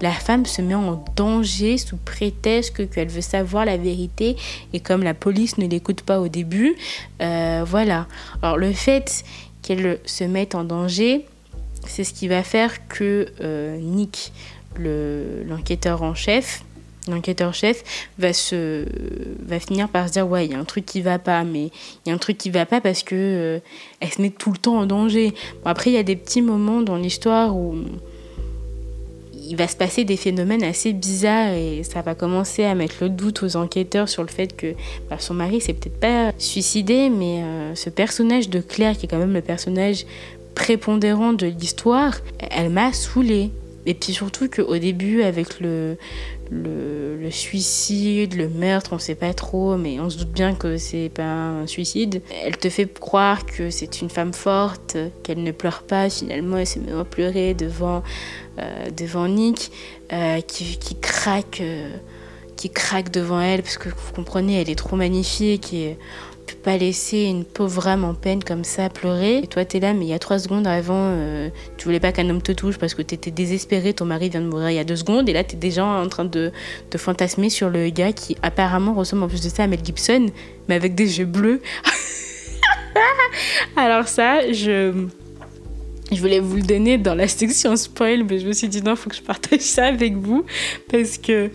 [0.00, 4.36] La femme se met en danger sous prétexte qu'elle veut savoir la vérité,
[4.72, 6.76] et comme la police ne l'écoute pas au début,
[7.20, 8.06] euh, voilà.
[8.42, 9.24] Alors le fait
[9.62, 11.26] qu'elle se mette en danger,
[11.86, 14.32] c'est ce qui va faire que euh, Nick,
[14.78, 16.64] l'enquêteur en chef,
[17.08, 17.82] l'enquêteur-chef
[18.18, 18.86] va se
[19.46, 21.70] va finir par se dire ouais il y a un truc qui va pas mais
[22.04, 23.58] il y a un truc qui va pas parce que euh,
[24.00, 25.34] elle se met tout le temps en danger.
[25.64, 27.76] Après il y a des petits moments dans l'histoire où
[29.46, 33.10] il va se passer des phénomènes assez bizarres et ça va commencer à mettre le
[33.10, 34.74] doute aux enquêteurs sur le fait que
[35.10, 39.08] bah, son mari s'est peut-être pas suicidé mais euh, ce personnage de Claire qui est
[39.08, 40.06] quand même le personnage
[40.54, 43.50] prépondérant de l'histoire elle m'a saoulée.
[43.86, 45.96] Et puis surtout qu'au début, avec le,
[46.54, 51.08] le, suicide, le meurtre, on sait pas trop, mais on se doute bien que c'est
[51.08, 52.22] pas un suicide.
[52.44, 56.08] Elle te fait croire que c'est une femme forte, qu'elle ne pleure pas.
[56.08, 58.02] Finalement, elle se met à pleurer devant,
[58.58, 59.70] euh, devant Nick,
[60.12, 61.60] euh, qui, qui, craque.
[61.60, 61.90] Euh,
[62.56, 65.98] qui craque devant elle parce que vous comprenez elle est trop magnifique et
[66.56, 69.44] pas laisser une pauvre âme en peine comme ça pleurer.
[69.48, 72.12] Toi, tu es là, mais il y a trois secondes avant, euh, tu voulais pas
[72.12, 74.76] qu'un homme te touche parce que tu étais désespéré, ton mari vient de mourir il
[74.76, 76.52] y a deux secondes, et là, tu es déjà en train de
[76.90, 80.26] te fantasmer sur le gars qui apparemment ressemble en plus de ça à Mel Gibson,
[80.68, 81.60] mais avec des yeux bleus.
[83.76, 85.06] Alors ça, je...
[86.12, 88.92] Je voulais vous le donner dans la section spoil, mais je me suis dit non,
[88.92, 90.44] il faut que je partage ça avec vous
[90.90, 91.50] parce que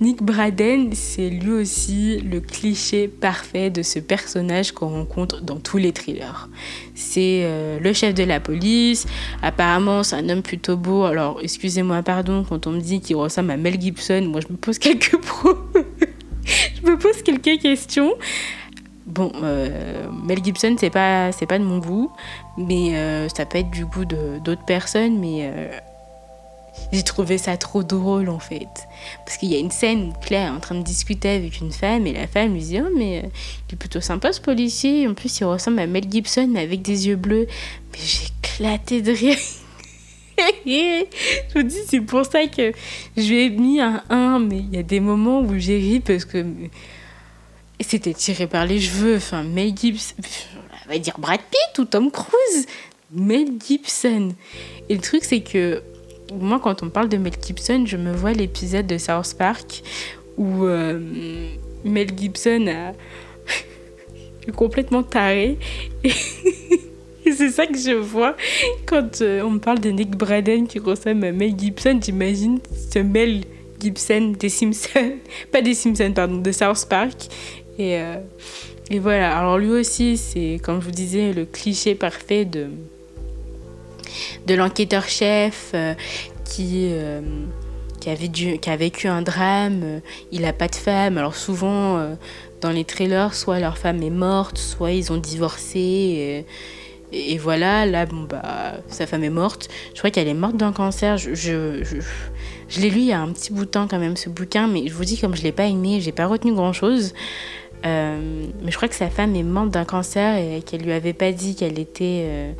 [0.00, 5.78] Nick Braden, c'est lui aussi le cliché parfait de ce personnage qu'on rencontre dans tous
[5.78, 6.48] les thrillers.
[6.94, 9.06] C'est euh, le chef de la police,
[9.42, 13.50] apparemment c'est un homme plutôt beau, alors excusez-moi pardon quand on me dit qu'il ressemble
[13.50, 15.50] à Mel Gibson, moi je me pose quelques pro...
[16.44, 18.14] je me pose quelques questions.
[19.18, 22.10] Bon, euh, Mel Gibson, c'est pas, c'est pas de mon goût,
[22.56, 25.50] mais euh, ça peut être du goût d'autres personnes, mais
[26.92, 28.88] j'ai trouvé ça trop drôle en fait.
[29.24, 31.72] Parce qu'il y a une scène où Claire est en train de discuter avec une
[31.72, 33.28] femme et la femme lui dit Oh, mais euh,
[33.68, 35.06] il est plutôt sympa ce policier.
[35.06, 37.46] En plus, il ressemble à Mel Gibson mais avec des yeux bleus.
[37.92, 39.36] Mais j'ai éclaté de rire.
[40.66, 41.04] je
[41.54, 42.72] vous dis, c'est pour ça que
[43.16, 46.00] je lui ai mis un 1, mais il y a des moments où j'ai ri
[46.00, 46.46] parce que
[47.80, 49.16] c'était tiré par les cheveux.
[49.16, 50.14] Enfin, Mel Gibson,
[50.86, 52.66] on va dire Brad Pitt ou Tom Cruise.
[53.10, 54.30] Mel Gibson.
[54.88, 55.82] Et le truc, c'est que
[56.32, 59.82] moi, quand on parle de Mel Gibson, je me vois l'épisode de South Park
[60.36, 60.98] où euh,
[61.84, 65.58] Mel Gibson a complètement taré.
[66.04, 68.36] Et, c'est ça que je vois
[68.86, 71.98] quand euh, on me parle de Nick Braden qui ressemble à Mel Gibson.
[72.02, 72.58] J'imagine
[72.90, 73.42] ce Mel
[73.80, 75.16] Gibson des Simpsons,
[75.52, 77.28] pas des Simpsons, pardon, de South Park.
[77.78, 78.16] Et, euh,
[78.90, 79.38] et voilà.
[79.38, 82.68] Alors lui aussi, c'est, comme je vous disais, le cliché parfait de
[84.46, 85.94] de l'enquêteur-chef euh,
[86.44, 87.20] qui, euh,
[88.00, 90.00] qui, qui a vécu un drame,
[90.32, 91.18] il n'a pas de femme.
[91.18, 92.16] Alors souvent,
[92.60, 96.44] dans les trailers, soit leur femme est morte, soit ils ont divorcé.
[97.12, 99.68] Et, voilà, là, bon, bah, sa femme est morte.
[99.94, 101.16] Je crois qu'elle est morte d'un cancer.
[101.16, 101.84] Je, je,
[102.68, 104.66] je, l'ai lu il y a un petit bout de temps quand même, ce bouquin,
[104.66, 107.14] mais je vous dis, comme je ne l'ai pas aimé, j'ai pas retenu grand-chose.
[107.84, 111.32] Mais je crois que sa femme est morte d'un cancer et qu'elle lui avait pas
[111.32, 112.54] dit qu'elle était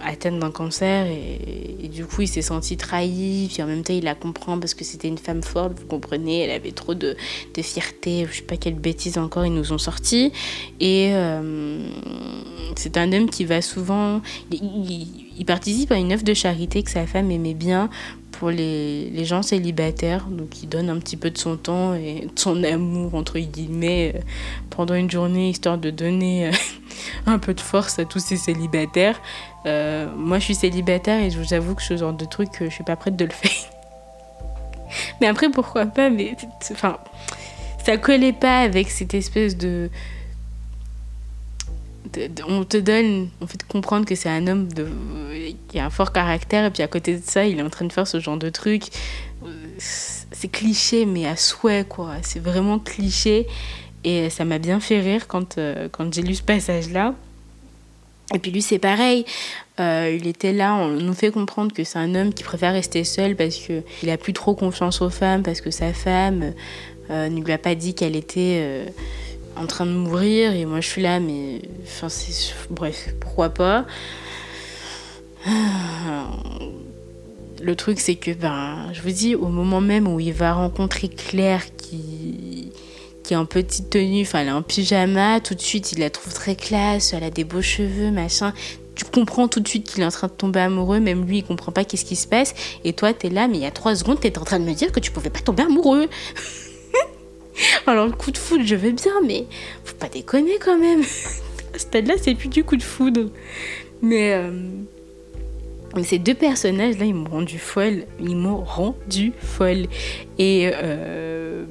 [0.00, 3.48] atteinte d'un cancer et, du coup il s'est senti trahi.
[3.52, 6.40] Puis en même temps il la comprend parce que c'était une femme forte vous comprenez
[6.40, 7.16] elle avait trop de,
[7.54, 10.32] de fierté je sais pas quelle bêtise encore ils nous ont sorti.
[10.80, 11.88] Et euh,
[12.76, 15.06] c'est un homme qui va souvent il,
[15.38, 17.88] il, participe à une œuvre de charité que sa femme aimait bien
[18.38, 22.28] pour les, les, gens célibataires, donc il donne un petit peu de son temps et
[22.32, 24.20] de son amour, entre guillemets, euh,
[24.70, 26.52] pendant une journée, histoire de donner euh,
[27.26, 29.20] un peu de force à tous ces célibataires.
[29.64, 32.68] Euh, moi, je suis célibataire et je vous avoue que ce genre de truc, je
[32.68, 33.70] suis pas prête de le faire.
[35.20, 36.36] mais après, pourquoi pas Mais
[36.70, 36.98] enfin,
[37.84, 39.90] ça collait pas avec cette espèce de,
[42.46, 44.68] on te donne, on fait comprendre que c'est un homme
[45.68, 47.84] qui a un fort caractère et puis à côté de ça, il est en train
[47.84, 48.84] de faire ce genre de truc.
[49.78, 52.14] C'est cliché, mais à souhait quoi.
[52.22, 53.46] C'est vraiment cliché
[54.04, 57.14] et ça m'a bien fait rire quand, euh, quand j'ai lu ce passage-là.
[58.34, 59.24] Et puis lui, c'est pareil.
[59.78, 63.04] Euh, il était là, on nous fait comprendre que c'est un homme qui préfère rester
[63.04, 66.54] seul parce qu'il a plus trop confiance aux femmes, parce que sa femme
[67.10, 68.86] euh, ne lui a pas dit qu'elle était
[69.56, 70.52] en train de mourir.
[70.52, 71.62] Et moi, je suis là, mais.
[71.84, 72.54] Enfin, c'est.
[72.70, 73.86] Bref, pourquoi pas.
[77.62, 81.08] Le truc, c'est que, ben, je vous dis, au moment même où il va rencontrer
[81.08, 82.72] Claire qui
[83.26, 86.10] qui est en petite tenue, enfin elle est en pyjama, tout de suite il la
[86.10, 88.52] trouve très classe, elle a des beaux cheveux, machin.
[88.94, 91.44] Tu comprends tout de suite qu'il est en train de tomber amoureux, même lui il
[91.44, 92.54] comprend pas qu'est-ce qui se passe.
[92.84, 94.74] Et toi t'es là, mais il y a trois secondes t'es en train de me
[94.74, 96.08] dire que tu pouvais pas tomber amoureux.
[97.86, 99.46] Alors le coup de foudre, je veux bien, mais
[99.84, 101.00] faut pas déconner quand même.
[101.74, 103.30] à ce stade-là, c'est plus du coup de foudre.
[104.02, 104.50] Mais, euh,
[105.94, 108.04] mais ces deux personnages-là, ils m'ont rendu folle.
[108.20, 109.86] Ils m'ont rendu folle.
[110.38, 111.64] Et euh,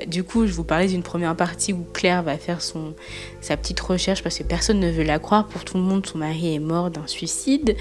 [0.00, 2.94] bah, du coup, je vous parlais d'une première partie où Claire va faire son,
[3.40, 5.46] sa petite recherche parce que personne ne veut la croire.
[5.46, 7.76] Pour tout le monde, son mari est mort d'un suicide.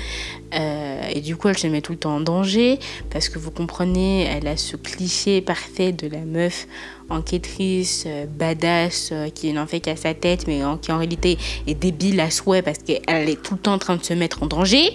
[0.54, 2.80] Euh, et du coup, elle se met tout le temps en danger
[3.10, 6.68] parce que vous comprenez, elle a ce cliché parfait de la meuf
[7.10, 11.74] enquêtrice, euh, badass, euh, qui n'en fait qu'à sa tête, mais qui en réalité est
[11.74, 14.46] débile à souhait parce qu'elle est tout le temps en train de se mettre en
[14.46, 14.94] danger.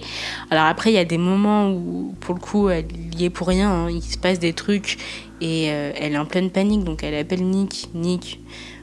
[0.49, 2.85] Alors après, il y a des moments où, pour le coup, elle
[3.17, 3.89] y est pour rien, hein.
[3.89, 4.97] il se passe des trucs
[5.41, 7.89] et euh, elle est en pleine panique, donc elle appelle Nick.
[7.93, 8.39] Nick,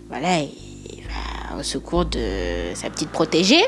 [0.08, 1.02] voilà, il
[1.50, 3.64] va au secours de sa petite protégée.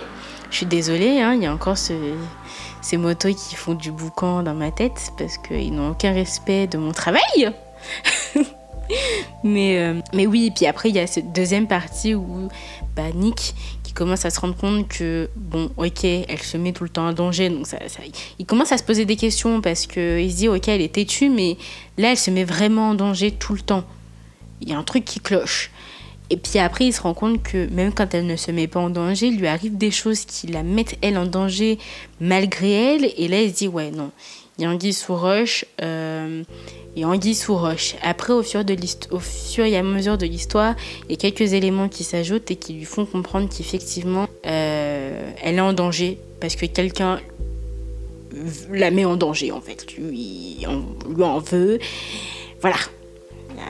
[0.50, 4.54] Je suis désolée, hein, il y a encore ces motos qui font du boucan dans
[4.54, 7.52] ma tête parce qu'ils n'ont aucun respect de mon travail.
[9.44, 12.48] mais, euh, mais oui, et puis après, il y a cette deuxième partie où
[12.94, 13.54] bah, Nick
[13.94, 17.12] commence à se rendre compte que, bon, ok, elle se met tout le temps en
[17.12, 17.48] danger.
[17.48, 18.00] Donc ça, ça,
[18.38, 21.30] il commence à se poser des questions parce qu'il se dit, ok, elle est têtue,
[21.30, 21.56] mais
[21.96, 23.84] là, elle se met vraiment en danger tout le temps.
[24.60, 25.70] Il y a un truc qui cloche.
[26.30, 28.80] Et puis après, il se rend compte que même quand elle ne se met pas
[28.80, 31.78] en danger, il lui arrive des choses qui la mettent elle en danger
[32.20, 33.12] malgré elle.
[33.16, 34.10] Et là, il se dit, ouais, non,
[34.58, 35.64] il sous roche.
[35.82, 36.42] Euh,
[37.34, 37.96] sous roche.
[38.02, 38.60] Après, au fur,
[39.64, 40.74] et à mesure de l'histoire,
[41.08, 45.56] il y a quelques éléments qui s'ajoutent et qui lui font comprendre qu'effectivement, euh, elle
[45.56, 47.20] est en danger parce que quelqu'un
[48.72, 49.86] la met en danger, en fait.
[49.96, 51.78] Lui, on, lui en veut.
[52.60, 52.76] Voilà.
[53.50, 53.60] Euh,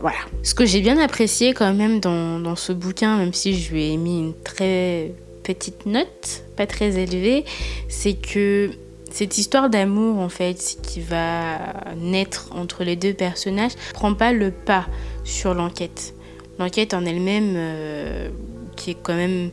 [0.00, 0.18] voilà.
[0.42, 3.96] Ce que j'ai bien apprécié quand même dans ce bouquin, même si je lui ai
[3.96, 7.44] mis une très petite note, pas très élevée,
[7.88, 8.70] c'est que
[9.10, 11.58] cette histoire d'amour en fait qui va
[11.96, 14.86] naître entre les deux personnages prend pas le pas
[15.24, 16.14] sur l'enquête.
[16.58, 18.28] L'enquête en elle-même euh,
[18.76, 19.50] qui est quand même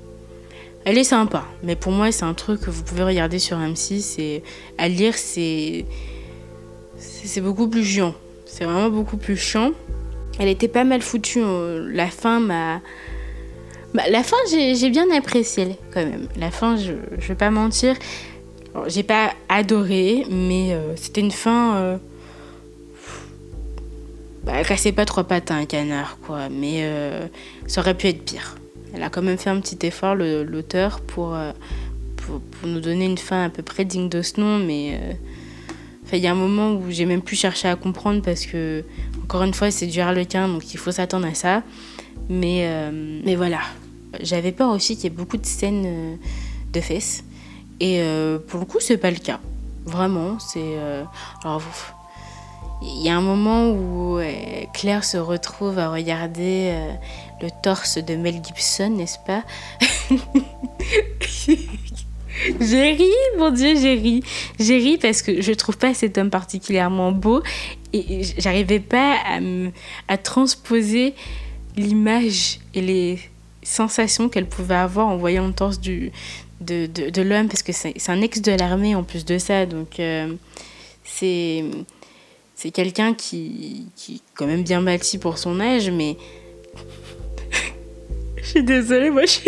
[0.86, 4.22] elle est sympa, mais pour moi c'est un truc que vous pouvez regarder sur M6
[4.22, 4.44] et
[4.78, 5.86] à lire c'est
[6.98, 8.16] c'est beaucoup plus chiant.
[8.46, 9.72] C'est vraiment beaucoup plus chiant.
[10.40, 11.42] Elle était pas mal foutue.
[11.44, 12.82] Euh, la fin m'a
[13.94, 16.28] bah, la fin j'ai bien apprécié quand même.
[16.38, 17.96] La fin je, je vais pas mentir
[18.86, 21.76] j'ai pas adoré, mais euh, c'était une fin.
[21.78, 21.98] Euh...
[24.44, 26.50] Bah, cassait pas trois pattes à un canard, quoi.
[26.50, 27.28] Mais euh,
[27.66, 28.56] ça aurait pu être pire.
[28.94, 31.52] Elle a quand même fait un petit effort, l'auteur, pour, euh,
[32.16, 35.00] pour, pour, nous donner une fin à peu près digne de ce nom, mais.
[36.14, 38.84] il y a un moment où j'ai même plus cherché à comprendre parce que,
[39.24, 41.64] encore une fois, c'est du harlequin, donc il faut s'attendre à ça.
[42.30, 42.70] Mais,
[43.26, 43.60] mais voilà.
[44.22, 46.18] J'avais peur aussi qu'il y ait beaucoup de scènes
[46.72, 47.24] de fesses.
[47.80, 49.40] Et euh, pour le coup, c'est pas le cas.
[49.86, 50.60] Vraiment, c'est.
[50.62, 51.04] Euh,
[51.44, 51.62] alors,
[52.82, 54.32] il y a un moment où euh,
[54.74, 56.78] Claire se retrouve à regarder
[57.42, 59.44] le torse de Mel Gibson, n'est-ce pas?
[62.62, 63.10] J'ai ri,
[63.40, 64.22] mon Dieu, j'ai ri.
[64.60, 67.42] J'ai ri parce que je trouve pas cet homme particulièrement beau
[67.94, 69.40] et j'arrivais pas à,
[70.08, 71.16] à transposer
[71.76, 73.20] l'image et les
[73.64, 76.12] sensations qu'elle pouvait avoir en voyant le torse du,
[76.62, 79.66] de, de, l'homme, parce que c'est un ex de l'armée en plus de ça.
[79.66, 80.34] Donc, euh,
[81.04, 81.64] c'est
[82.56, 86.18] c'est quelqu'un qui, qui est quand même bien bâti pour son âge, mais.
[88.38, 89.40] je suis désolée, moi je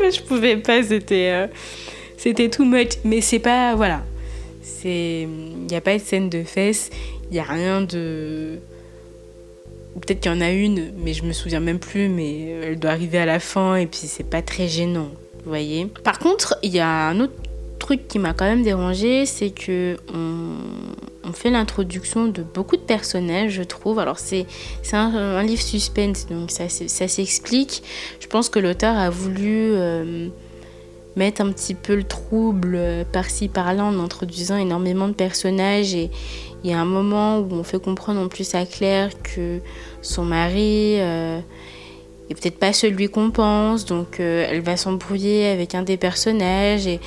[0.00, 1.30] ben, je pouvais pas, c'était.
[1.30, 1.46] Euh,
[2.16, 2.92] c'était too much.
[3.04, 3.74] Mais c'est pas.
[3.74, 4.04] Voilà.
[4.84, 5.28] Il
[5.68, 6.90] n'y a pas de scène de fesses,
[7.30, 8.58] il n'y a rien de
[10.00, 12.90] peut-être qu'il y en a une, mais je me souviens même plus, mais elle doit
[12.90, 15.10] arriver à la fin et puis c'est pas très gênant,
[15.44, 15.86] vous voyez.
[16.02, 17.34] Par contre, il y a un autre
[17.78, 23.52] truc qui m'a quand même dérangé, c'est que on, fait l'introduction de beaucoup de personnages,
[23.52, 23.98] je trouve.
[23.98, 24.46] Alors c'est
[24.92, 27.82] un, livre suspense, donc ça, s'explique.
[28.20, 30.28] Je pense que l'auteur a voulu euh,
[31.16, 32.78] mettre un petit peu le trouble
[33.12, 36.10] par-ci par-là en introduisant énormément de personnages et,
[36.64, 39.60] il y a un moment où on fait comprendre en plus à Claire que
[40.04, 41.40] son mari euh,
[42.30, 46.86] est peut-être pas celui qu'on pense, donc euh, elle va s'embrouiller avec un des personnages
[46.86, 47.00] et,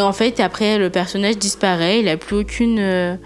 [0.00, 3.16] en fait après le personnage disparaît, il n'a plus aucune euh,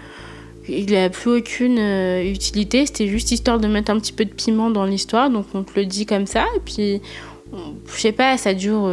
[0.69, 1.77] il a plus aucune
[2.25, 5.63] utilité, c'était juste histoire de mettre un petit peu de piment dans l'histoire, donc on
[5.63, 6.45] te le dit comme ça.
[6.55, 7.01] Et puis
[7.51, 8.87] je sais pas, ça dure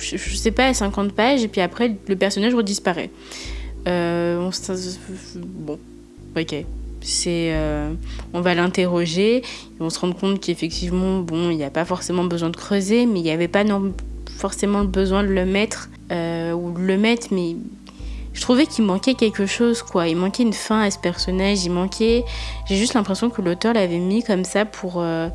[0.00, 1.42] je sais pas 50 pages.
[1.42, 3.10] Et puis après le personnage redisparaît.
[3.86, 4.50] Euh,
[5.36, 5.78] bon,
[6.36, 6.64] ok.
[7.08, 7.94] C'est, euh,
[8.34, 9.44] on va l'interroger et
[9.80, 13.20] on se rend compte qu'effectivement, bon, il n'y a pas forcément besoin de creuser, mais
[13.20, 13.94] il n'y avait pas non,
[14.36, 17.56] forcément besoin de le mettre euh, ou de le mettre, mais
[18.34, 20.06] je trouvais qu'il manquait quelque chose, quoi.
[20.06, 22.26] Il manquait une fin à ce personnage, il manquait.
[22.68, 25.30] J'ai juste l'impression que l'auteur l'avait mis comme ça pour euh,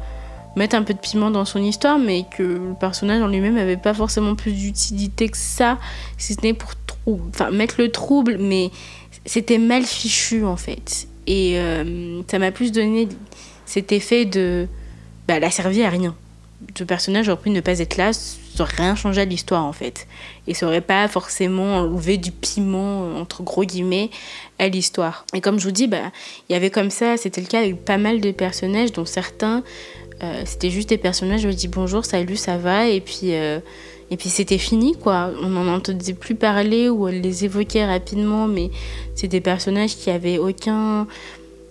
[0.55, 3.77] mettre un peu de piment dans son histoire, mais que le personnage en lui-même n'avait
[3.77, 5.79] pas forcément plus d'utilité que ça,
[6.19, 6.69] si ce n'est pour
[7.51, 8.69] mettre le trouble, mais
[9.25, 11.07] c'était mal fichu en fait.
[11.27, 13.07] Et euh, ça m'a plus donné
[13.65, 14.67] cet effet de.
[15.27, 16.15] Bah, elle a servi à rien.
[16.77, 19.73] Ce personnage aurait pu ne pas être là, ça aurait rien changé à l'histoire en
[19.73, 20.07] fait.
[20.47, 24.09] Et ça aurait pas forcément enlevé du piment, euh, entre gros guillemets,
[24.59, 25.25] à l'histoire.
[25.33, 26.11] Et comme je vous dis, bah,
[26.49, 29.63] il y avait comme ça, c'était le cas avec pas mal de personnages, dont certains,
[30.23, 33.33] euh, c'était juste des personnages, je me dis bonjour, salut, ça va, et puis.
[34.11, 35.31] Et puis c'était fini, quoi.
[35.41, 38.69] On n'en entendait plus parler ou elle les évoquait rapidement, mais
[39.15, 41.07] c'est des personnages qui avaient aucun.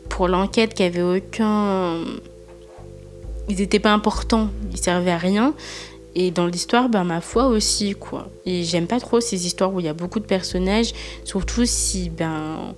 [0.09, 1.99] Pour l'enquête, qui avaient aucun.
[3.49, 5.55] Ils n'étaient pas importants, ils servaient à rien.
[6.15, 8.29] Et dans l'histoire, ben, ma foi aussi, quoi.
[8.45, 10.93] Et j'aime pas trop ces histoires où il y a beaucoup de personnages,
[11.25, 12.75] surtout si, ben.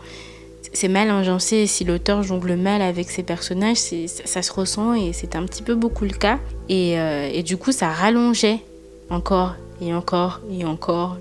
[0.72, 5.36] C'est mal agencé, si l'auteur jongle mal avec ses personnages, ça, se ressent et c'est
[5.36, 6.40] un petit peu beaucoup le cas.
[6.68, 8.58] Et, euh, et du coup, ça rallongeait
[9.10, 11.16] encore et encore et encore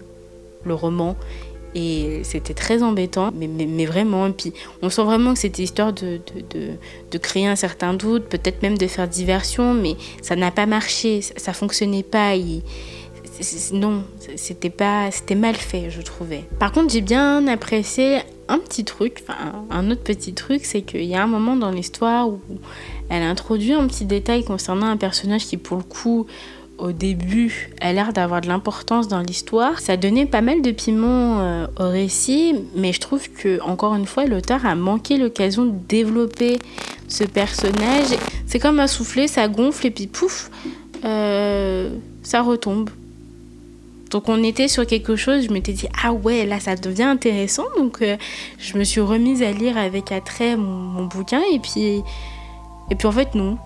[0.64, 1.16] le roman.
[1.76, 4.28] Et c'était très embêtant, mais, mais, vraiment.
[4.28, 4.54] Et puis,
[4.84, 6.20] on sent vraiment que c'était histoire de,
[6.52, 6.70] de,
[7.10, 11.22] de, créer un certain doute, peut-être même de faire diversion, mais ça n'a pas marché,
[11.22, 12.36] ça, ne fonctionnait pas.
[13.74, 14.04] non,
[14.36, 16.44] c'était pas, c'était mal fait, je trouvais.
[16.60, 21.06] Par contre, j'ai bien apprécié un petit truc, enfin, un autre petit truc, c'est qu'il
[21.06, 22.40] y a un moment dans l'histoire où
[23.10, 26.28] elle introduit un petit détail concernant un personnage qui, pour le coup,
[26.78, 29.80] au début a l'air d'avoir de l'importance dans l'histoire.
[29.80, 34.06] Ça donnait pas mal de piment euh, au récit, mais je trouve que encore une
[34.06, 36.60] fois l'auteur a manqué l'occasion de développer
[37.08, 38.08] ce personnage.
[38.48, 40.50] C'est comme un soufflet, ça gonfle et puis pouf,
[41.06, 41.90] euh,
[42.24, 42.90] ça retombe.
[44.10, 47.66] Donc on était sur quelque chose, je m'étais dit ah ouais là ça devient intéressant,
[47.78, 48.18] donc euh,
[48.60, 52.04] je me suis remise à lire avec attrait mon, mon bouquin et puis
[52.92, 53.58] et puis en fait non,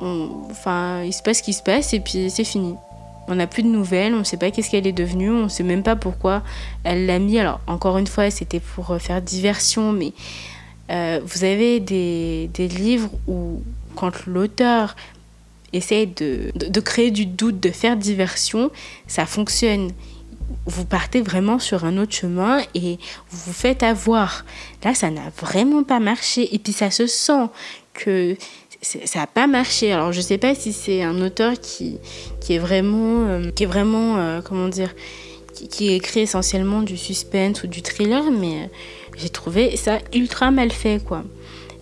[0.00, 2.74] enfin, il se passe ce qui se passe et puis c'est fini.
[3.26, 5.48] On n'a plus de nouvelles, on ne sait pas qu'est-ce qu'elle est devenue, on ne
[5.48, 6.42] sait même pas pourquoi
[6.82, 7.38] elle l'a mis.
[7.38, 10.12] Alors, encore une fois, c'était pour euh, faire diversion, mais
[10.90, 13.62] euh, vous avez des, des, livres où,
[13.96, 14.94] quand l'auteur
[15.72, 18.70] essaie de, de, créer du doute, de faire diversion,
[19.06, 19.90] ça fonctionne.
[20.66, 22.98] Vous partez vraiment sur un autre chemin et
[23.30, 24.44] vous vous faites avoir.
[24.82, 26.54] Là, ça n'a vraiment pas marché.
[26.54, 27.48] Et puis, ça se sent
[27.94, 28.36] que
[28.84, 29.92] ça n'a pas marché.
[29.92, 31.98] Alors je sais pas si c'est un auteur qui,
[32.40, 34.94] qui est vraiment, euh, qui est vraiment euh, comment dire,
[35.52, 38.66] qui, écrit essentiellement du suspense ou du thriller, mais euh,
[39.16, 41.24] j'ai trouvé ça ultra mal fait quoi.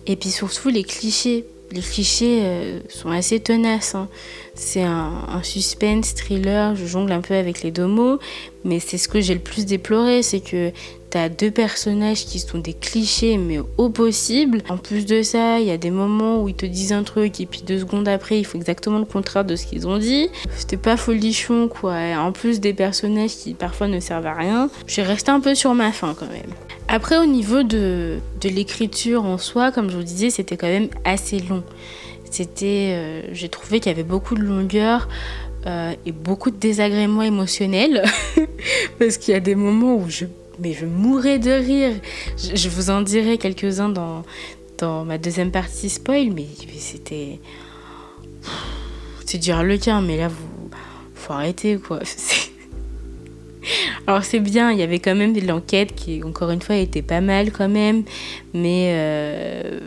[0.07, 1.45] Et puis surtout les clichés.
[1.71, 2.43] Les clichés
[2.87, 3.95] sont assez tenaces.
[3.95, 4.07] Hein.
[4.53, 8.19] C'est un, un, suspense, thriller, je jongle un peu avec les deux mots,
[8.63, 10.71] mais c'est ce que j'ai le plus déploré, c'est que
[11.13, 14.63] T'as deux personnages qui sont des clichés, mais au possible.
[14.67, 17.39] En plus de ça, il y a des moments où ils te disent un truc
[17.39, 20.29] et puis deux secondes après, il faut exactement le contraire de ce qu'ils ont dit.
[20.57, 21.97] C'était pas folichon, quoi.
[22.17, 25.75] en plus des personnages qui parfois ne servent à rien, j'ai resté un peu sur
[25.75, 26.51] ma faim quand même.
[26.87, 30.89] Après, au niveau de, de l'écriture en soi, comme je vous disais, c'était quand même
[31.05, 31.61] assez long.
[32.31, 35.07] C'était, euh, j'ai trouvé qu'il y avait beaucoup de longueur.
[35.65, 38.03] Euh, et beaucoup de désagréments émotionnels
[38.99, 40.25] parce qu'il y a des moments où je
[40.59, 41.93] mais je mourrais de rire.
[42.37, 44.23] Je, vous en dirai quelques-uns dans,
[44.77, 46.47] dans ma deuxième partie spoil, mais,
[46.77, 47.39] c'était.
[49.25, 50.69] C'est dur le cœur, mais là, vous.
[51.15, 51.99] Faut arrêter, quoi.
[54.07, 57.01] Alors, c'est bien, il y avait quand même de l'enquête qui, encore une fois, était
[57.01, 58.03] pas mal quand même,
[58.53, 58.91] mais.
[58.93, 59.79] Euh,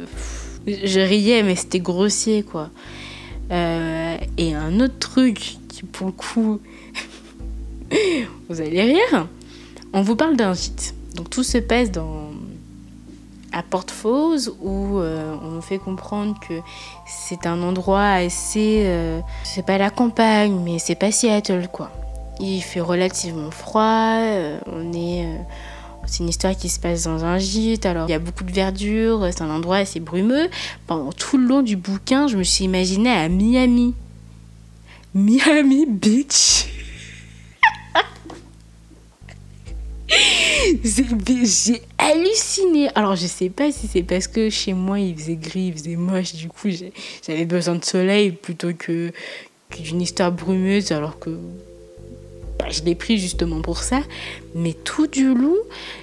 [0.67, 2.71] je riais, mais c'était grossier, quoi.
[3.53, 6.61] Euh, et un autre truc qui, pour le coup.
[8.49, 9.29] vous allez rire
[9.93, 10.95] on vous parle d'un gîte.
[11.15, 12.31] Donc tout se passe dans
[13.53, 16.55] à Portefause où euh, on fait comprendre que
[17.07, 21.91] c'est un endroit assez euh, c'est pas la campagne mais c'est pas Seattle quoi.
[22.39, 25.27] Il fait relativement froid, euh, on est
[26.07, 28.53] c'est une histoire qui se passe dans un gîte, alors il y a beaucoup de
[28.53, 30.49] verdure, c'est un endroit assez brumeux.
[30.87, 33.95] Pendant tout le long du bouquin, je me suis imaginée à Miami.
[35.15, 36.56] Miami Beach.
[41.45, 42.89] J'ai halluciné.
[42.95, 45.97] Alors, je sais pas si c'est parce que chez moi il faisait gris, il faisait
[45.97, 46.69] moche, du coup
[47.27, 49.13] j'avais besoin de soleil plutôt que
[49.79, 51.31] d'une histoire brumeuse, alors que
[52.59, 54.03] bah, je l'ai pris justement pour ça.
[54.55, 55.57] Mais tout du long,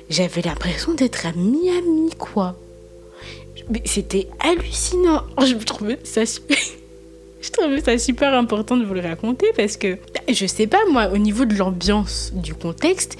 [0.10, 2.56] j'avais l'impression d'être à Miami, quoi.
[3.70, 5.24] Mais c'était hallucinant.
[5.46, 6.58] Je trouvais ça super...
[7.42, 9.98] Je trouvais ça super important de vous le raconter parce que
[10.30, 13.18] je sais pas moi au niveau de l'ambiance du contexte,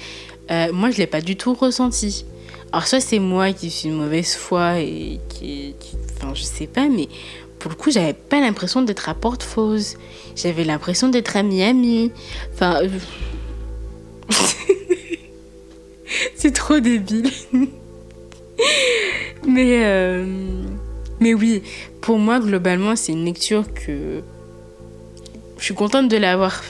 [0.50, 2.24] euh, moi je l'ai pas du tout ressenti.
[2.72, 5.74] Alors soit c'est moi qui suis une mauvaise foi et qui,
[6.16, 7.08] enfin je sais pas mais
[7.58, 9.96] pour le coup j'avais pas l'impression d'être à Porte Fausse.
[10.36, 12.10] J'avais l'impression d'être à Miami.
[12.52, 12.80] Enfin
[16.34, 17.30] c'est trop débile.
[19.46, 20.26] mais euh,
[21.20, 21.62] mais oui,
[22.00, 24.20] pour moi, globalement, c'est une lecture que
[25.58, 26.62] je suis contente de l'avoir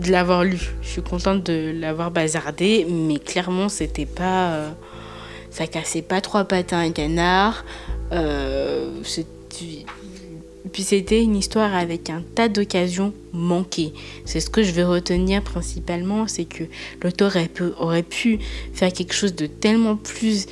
[0.00, 0.60] de l'avoir lu.
[0.82, 4.70] Je suis contente de l'avoir bazardé, mais clairement, c'était pas euh,
[5.50, 7.64] ça cassait pas trois patins à un canard.
[8.12, 9.02] Euh,
[10.72, 13.92] puis c'était une histoire avec un tas d'occasions manquées.
[14.24, 16.64] C'est ce que je vais retenir principalement, c'est que
[17.02, 17.36] l'auteur
[17.78, 18.38] aurait pu
[18.72, 20.46] faire quelque chose de tellement plus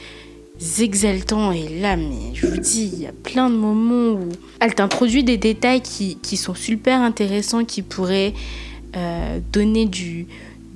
[0.80, 1.52] exaltant.
[1.52, 4.28] Et là, mais je vous dis, il y a plein de moments où
[4.60, 8.34] elle t'introduit des détails qui, qui, sont super intéressants, qui pourraient
[8.96, 10.26] euh, donner du,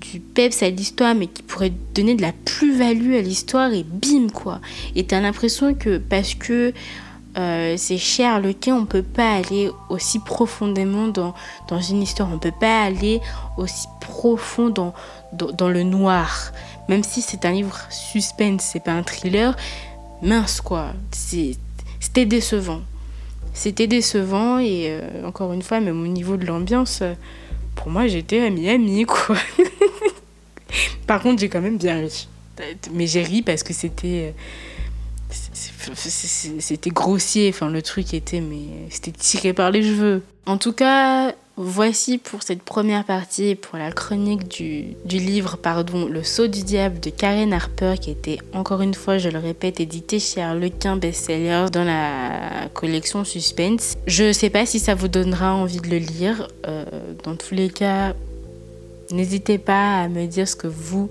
[0.01, 3.73] du peps à l'histoire, mais qui pourraient donner de la plus-value à l'histoire.
[3.73, 4.61] Et bim, quoi.
[4.95, 6.73] Et t'as l'impression que parce que
[7.39, 11.35] euh, c'est cher le quai, on peut pas aller aussi profondément dans,
[11.69, 13.21] dans une histoire, on peut pas aller
[13.57, 14.93] aussi profond dans,
[15.33, 16.53] dans, le noir.
[16.91, 19.57] Même si c'est un livre suspense, c'est pas un thriller,
[20.21, 22.83] mince quoi, c'était décevant.
[23.55, 27.03] C'était décevant et euh, encore une fois, même au niveau de l'ambiance,
[27.75, 29.37] pour moi j'étais à Miami quoi.
[31.07, 32.29] Par contre, j'ai quand même bien ri.
[32.93, 34.35] Mais j'ai ri parce que c'était
[35.99, 41.35] c'était grossier enfin le truc était mais c'était tiré par les cheveux en tout cas
[41.59, 46.99] Voici pour cette première partie, pour la chronique du, livre pardon, Le Sceau du Diable
[46.99, 51.67] de Karen Harper, qui était encore une fois, je le répète, édité chez Harlequin Bestsellers
[51.71, 53.99] dans la collection Suspense.
[54.07, 56.49] Je ne sais pas si ça vous donnera envie de le lire.
[56.67, 56.87] Euh,
[57.23, 58.15] dans tous les cas,
[59.11, 61.11] n'hésitez pas à me dire ce que vous,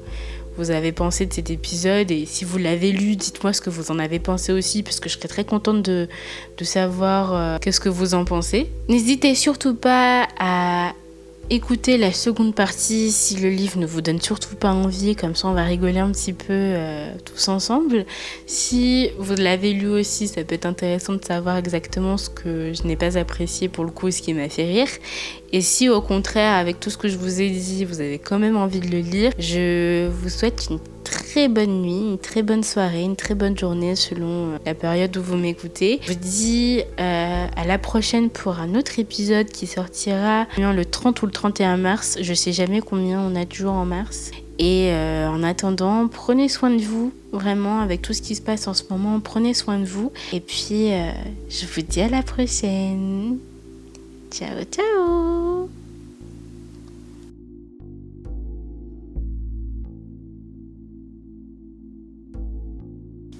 [0.58, 3.92] vous avez pensé de cet épisode et si vous l'avez lu, dites-moi ce que vous
[3.92, 6.08] en avez pensé aussi parce que je serais très contente de,
[6.58, 8.70] de savoir euh, qu'est-ce que vous en pensez.
[8.90, 10.94] N'hésitez surtout pas à
[11.52, 15.50] écouter la seconde partie si le livre ne vous donne surtout pas envie, comme ça
[15.50, 18.06] on va rigoler un petit peu euh, tous ensemble.
[18.46, 22.88] Si vous l'avez lu aussi, ça peut être intéressant de savoir exactement ce que je
[22.88, 24.88] n'ai pas apprécié pour le coup, ce qui m'a fait rire.
[25.54, 28.40] Et si au contraire, avec tout ce que je vous ai dit, vous avez quand
[28.40, 32.64] même envie de le lire, je vous souhaite une très bonne nuit, une très bonne
[32.64, 36.00] soirée, une très bonne journée selon euh, la période où vous m'écoutez.
[36.04, 41.22] Je vous dis euh, à la prochaine pour un autre épisode qui sortira le 30
[41.22, 42.18] ou le 31 mars.
[42.22, 44.32] Je sais jamais combien on a de jours en mars.
[44.58, 48.68] Et euh, en attendant, prenez soin de vous, vraiment, avec tout ce qui se passe
[48.68, 50.14] en ce moment, prenez soin de vous.
[50.32, 50.92] Et puis,
[51.50, 53.40] je vous dis à la prochaine.
[54.32, 55.70] Ciao, ciao.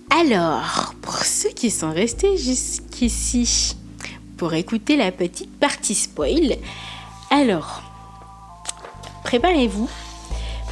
[0.10, 3.78] Alors, pour ceux qui sont restés jusqu'ici
[4.36, 6.58] pour écouter la petite partie spoil,
[7.30, 7.82] alors,
[9.24, 9.90] préparez-vous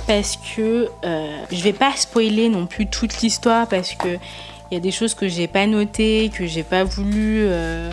[0.05, 4.17] parce que euh, je vais pas spoiler non plus toute l'histoire parce que
[4.69, 7.89] il y a des choses que j'ai pas notées, que j'ai pas voulu euh,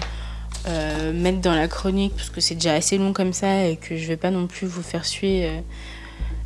[0.68, 3.96] euh, mettre dans la chronique parce que c'est déjà assez long comme ça et que
[3.96, 5.60] je vais pas non plus vous faire suer euh,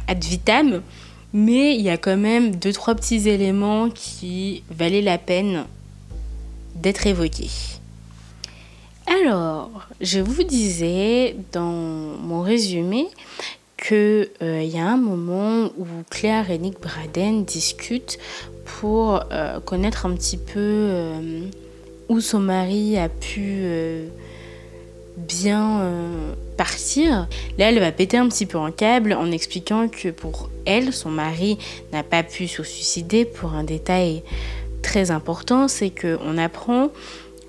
[0.08, 0.82] ad vitam.
[1.32, 5.64] Mais il y a quand même deux trois petits éléments qui valaient la peine
[6.74, 7.50] d'être évoqués.
[9.06, 13.06] Alors, je vous disais dans mon résumé
[13.76, 18.18] qu'il euh, y a un moment où Claire et Nick Braden discutent
[18.64, 20.60] pour euh, connaître un petit peu
[22.10, 24.08] où son mari a pu euh,
[25.16, 27.28] bien euh, partir.
[27.56, 31.10] Là, elle va péter un petit peu en câble en expliquant que pour elle, son
[31.10, 31.56] mari
[31.92, 34.22] n'a pas pu se suicider pour un détail
[34.82, 36.90] très important, c'est qu'on apprend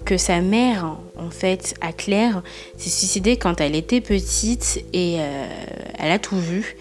[0.05, 2.43] que sa mère, en fait, à Claire,
[2.77, 5.47] s'est suicidée quand elle était petite et euh,
[5.97, 6.75] elle a tout vu.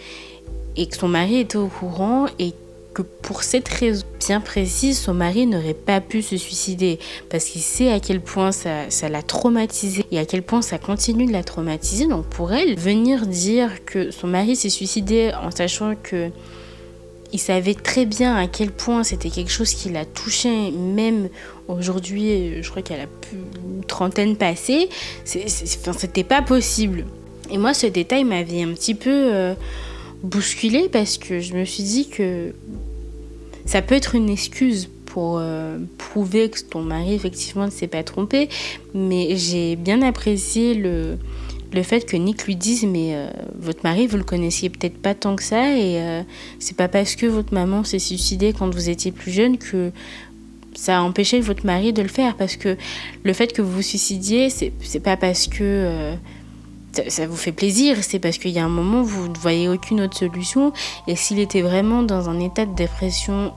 [0.76, 2.52] Et que son mari était au courant et
[2.94, 7.60] que pour cette raison bien précise, son mari n'aurait pas pu se suicider parce qu'il
[7.60, 11.42] sait à quel point ça, l'a traumatisé et à quel point ça continue de la
[11.42, 12.06] traumatiser.
[12.06, 16.30] Donc pour elle, venir dire que son mari s'est suicidé en sachant que
[17.32, 21.28] il savait très bien à quel point c'était quelque chose qui l'a touché, même
[21.68, 23.38] aujourd'hui, je crois qu'elle a plus
[23.86, 24.88] trentaine passée,
[25.24, 27.06] c'était pas possible.
[27.50, 29.54] Et moi, ce détail m'avait un petit peu euh,
[30.22, 32.52] bousculé parce que je me suis dit que
[33.66, 38.02] ça peut être une excuse pour euh, prouver que ton mari effectivement ne s'est pas
[38.02, 38.48] trompé,
[38.94, 41.18] mais j'ai bien apprécié le,
[41.72, 45.14] le fait que Nick lui dise mais euh, votre mari vous le connaissiez peut-être pas
[45.14, 46.22] tant que ça et euh,
[46.58, 49.90] c'est pas parce que votre maman s'est suicidée quand vous étiez plus jeune que
[50.74, 52.36] ça a empêché votre mari de le faire.
[52.36, 52.76] Parce que
[53.24, 56.14] le fait que vous vous suicidiez c'est pas parce que
[57.08, 59.68] ça, vous fait plaisir, c'est parce qu'il y a un moment où vous ne voyez
[59.68, 60.72] aucune autre solution
[61.06, 63.52] et s'il était vraiment dans un état de dépression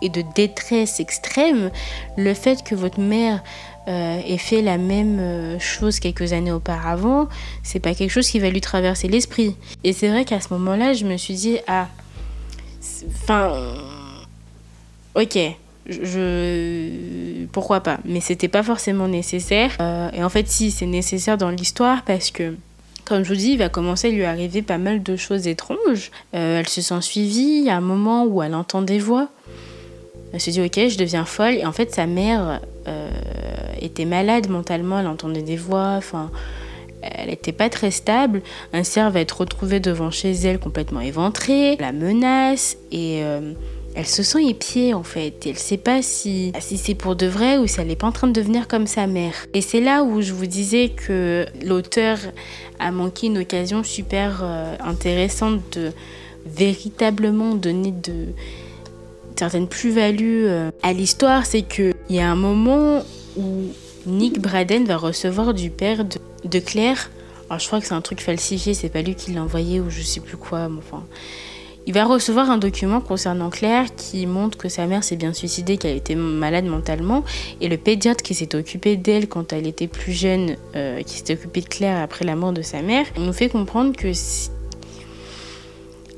[0.00, 1.70] et de détresse extrême,
[2.16, 3.42] le fait que votre mère
[3.88, 7.28] euh, ait fait la même euh, chose quelques années auparavant,
[7.62, 9.56] c'est pas quelque chose qui va lui traverser l'esprit.
[9.82, 11.88] Et c'est vrai qu'à ce moment-là, je me suis dit, ah,
[13.08, 13.74] enfin,
[15.16, 15.38] ok,
[15.88, 19.76] je, pourquoi pas, mais c'était pas forcément nécessaire.
[19.80, 22.54] Euh, et en fait, si, c'est nécessaire dans l'histoire parce que.
[23.04, 26.10] Comme je vous dis, il va commencer à lui arriver pas mal de choses étranges.
[26.34, 29.28] Euh, elle se sent suivie, il y a un moment où elle entend des voix.
[30.34, 31.54] Elle se dit ok, je deviens folle.
[31.54, 33.10] Et en fait, sa mère euh,
[33.80, 36.30] était malade mentalement, elle entendait des voix, enfin,
[37.00, 38.42] elle n'était pas très stable.
[38.74, 43.22] Un cerf va être retrouvé devant chez elle complètement éventré, la menace et
[43.98, 45.44] elle se sent épiée en fait.
[45.44, 48.06] Et elle sait pas si, si c'est pour de vrai ou si elle n'est pas
[48.06, 49.34] en train de devenir comme sa mère.
[49.54, 52.18] Et c'est là où je vous disais que l'auteur
[52.78, 55.90] a manqué une occasion super euh, intéressante de
[56.46, 58.26] véritablement donner de
[59.36, 63.02] certaines plus-values euh, à l'histoire, c'est qu'il y a un moment
[63.36, 63.64] où
[64.06, 67.10] Nick Braden va recevoir du père de, Claire.
[67.50, 69.90] Alors je crois que c'est un truc falsifié, c'est pas lui qui l'a envoyé ou
[69.90, 70.68] je sais plus quoi.
[70.68, 71.02] mais enfin,
[71.88, 75.78] il va recevoir un document concernant Claire qui montre que sa mère s'est bien suicidée,
[75.78, 77.24] qu'elle était malade mentalement.
[77.62, 81.32] Et le pédiatre qui s'est occupé d'elle quand elle était plus jeune, euh, qui s'était
[81.32, 84.50] occupé de Claire après la mort de sa mère, nous fait comprendre que si-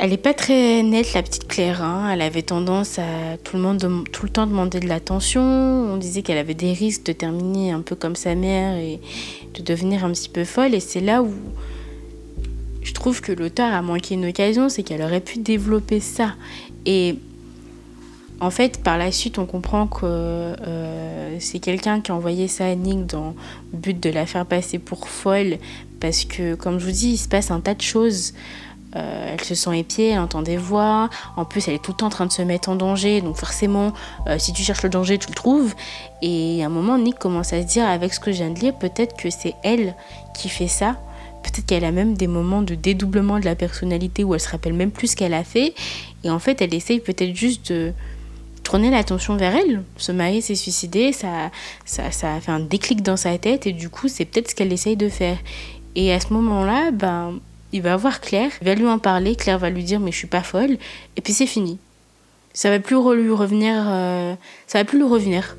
[0.00, 1.84] elle n'est pas très nette, la petite Claire.
[1.84, 2.10] hein.
[2.12, 3.78] Elle avait tendance à tout le, monde
[4.10, 5.40] tout le temps demander de l'attention.
[5.42, 8.98] On disait qu'elle avait des risques de terminer un peu comme sa mère et
[9.54, 10.74] de devenir un petit peu folle.
[10.74, 11.32] Et c'est là où
[13.01, 16.34] trouve que l'auteur a manqué une occasion, c'est qu'elle aurait pu développer ça.
[16.86, 17.16] Et
[18.40, 22.66] en fait, par la suite, on comprend que euh, c'est quelqu'un qui a envoyé ça
[22.66, 23.34] à Nick dans
[23.72, 25.57] le but de la faire passer pour folle.
[25.98, 28.34] Parce que, comme je vous dis, il se passe un tas de choses.
[28.96, 31.09] Euh, elle se sent épiée, elle entend des voix.
[31.36, 33.22] En plus, elle est tout le temps en train de se mettre en danger.
[33.22, 33.92] Donc, forcément,
[34.26, 35.74] euh, si tu cherches le danger, tu le trouves.
[36.20, 38.59] Et à un moment, Nick commence à se dire, avec ce que je viens de
[38.59, 39.94] lire, peut-être que c'est elle
[40.34, 40.96] qui fait ça.
[41.43, 44.74] Peut-être qu'elle a même des moments de dédoublement de la personnalité où elle se rappelle
[44.74, 45.74] même plus ce qu'elle a fait.
[46.24, 47.93] Et en fait, elle essaye peut-être juste de
[48.62, 49.82] tourner l'attention vers elle.
[49.97, 51.51] Ce mari s'est suicidé, ça,
[51.84, 54.55] ça, ça a fait un déclic dans sa tête et du coup, c'est peut-être ce
[54.55, 55.38] qu'elle essaye de faire.
[55.97, 57.41] Et à ce moment-là, ben,
[57.72, 60.18] il va voir Claire, il va lui en parler, Claire va lui dire mais je
[60.18, 60.76] suis pas folle,
[61.16, 61.78] et puis c'est fini.
[62.53, 64.34] Ça va plus lui revenir, euh,
[64.66, 65.57] ça va plus lui revenir.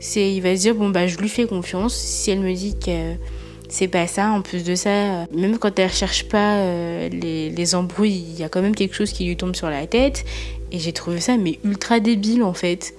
[0.00, 1.94] C'est, il va se dire bon bah je lui fais confiance.
[1.94, 3.14] Si elle me dit que
[3.74, 7.50] c'est pas ça, en plus de ça, euh, même quand elle cherche pas euh, les,
[7.50, 10.24] les embrouilles, il y a quand même quelque chose qui lui tombe sur la tête.
[10.70, 12.94] Et j'ai trouvé ça mais ultra débile en fait.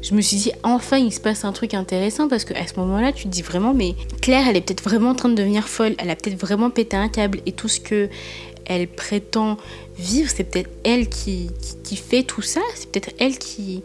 [0.00, 3.12] Je me suis dit enfin il se passe un truc intéressant parce qu'à ce moment-là
[3.12, 5.94] tu te dis vraiment mais Claire elle est peut-être vraiment en train de devenir folle,
[5.98, 8.08] elle a peut-être vraiment pété un câble et tout ce que
[8.64, 9.56] elle prétend
[9.98, 11.50] vivre c'est peut-être elle qui,
[11.84, 13.82] qui fait tout ça, c'est peut-être elle qui,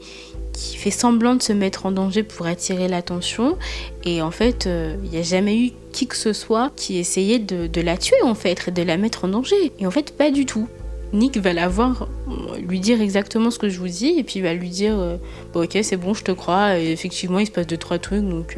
[0.57, 3.57] qui fait semblant de se mettre en danger pour attirer l'attention
[4.03, 7.37] et en fait euh, il n'y a jamais eu qui que ce soit qui essayait
[7.37, 10.31] de, la tuer en fait et de la mettre en danger et en fait pas
[10.31, 10.67] du tout.
[11.13, 14.39] Nick va la voir, euh, lui dire exactement ce que je vous dis, et puis
[14.39, 15.15] il va lui dire euh,
[15.53, 16.77] Ok, c'est bon, je te crois.
[16.79, 18.57] Effectivement, il se passe deux, trois trucs donc,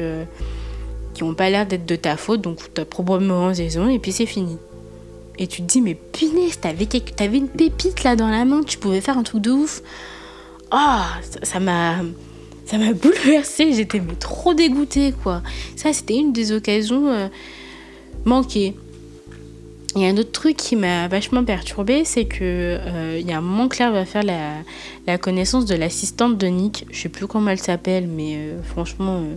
[1.14, 4.10] qui n'ont pas l'air d'être de ta faute, donc tu as probablement raison, et puis
[4.10, 4.58] c'est fini.
[5.38, 8.78] Et tu te dis Mais punaise, t'avais, t'avais une pépite là dans la main, tu
[8.78, 9.80] pouvais faire un truc de ouf.
[10.70, 11.96] Ah, ça- m'a.
[12.66, 15.42] Ça m'a bouleversée, j'étais trop dégoûtée quoi.
[15.76, 17.28] Ça, c'était une des occasions euh,
[18.24, 18.76] manquées.
[19.96, 23.32] Il y a un autre truc qui m'a vachement perturbée, c'est que euh, il y
[23.32, 24.52] a un moment Claire va faire la,
[25.08, 26.86] la connaissance de l'assistante de Nick.
[26.92, 29.34] Je sais plus comment elle s'appelle, mais euh, franchement, euh,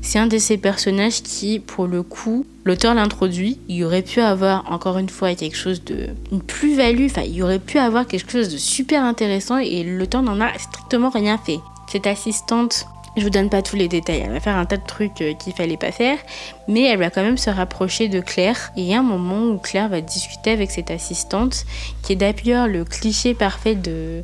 [0.00, 3.58] c'est un de ces personnages qui, pour le coup, l'auteur l'introduit.
[3.68, 7.06] Il aurait pu avoir encore une fois quelque chose de une plus-value.
[7.06, 11.10] Enfin, il aurait pu avoir quelque chose de super intéressant et l'auteur n'en a strictement
[11.10, 11.58] rien fait.
[11.90, 12.86] Cette assistante
[13.18, 15.34] je vous donne pas tous les détails, elle va faire un tas de trucs euh,
[15.34, 16.18] qu'il fallait pas faire,
[16.66, 18.72] mais elle va quand même se rapprocher de Claire.
[18.76, 21.64] Et il y a un moment où Claire va discuter avec cette assistante,
[22.02, 24.22] qui est d'ailleurs le cliché parfait de,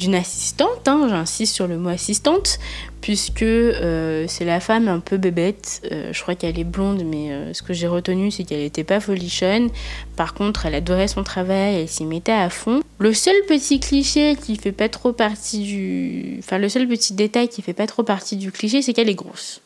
[0.00, 2.58] d'une assistante, hein, j'insiste sur le mot assistante,
[3.02, 5.82] puisque euh, c'est la femme un peu bébête.
[5.92, 8.82] Euh, je crois qu'elle est blonde, mais euh, ce que j'ai retenu, c'est qu'elle n'était
[8.82, 9.68] pas folichonne.
[10.16, 12.80] Par contre, elle adorait son travail, elle s'y mettait à fond.
[12.98, 16.36] Le seul petit cliché qui fait pas trop partie du.
[16.38, 19.14] Enfin, le seul petit détail qui fait pas trop partie du cliché, c'est qu'elle est
[19.14, 19.60] grosse.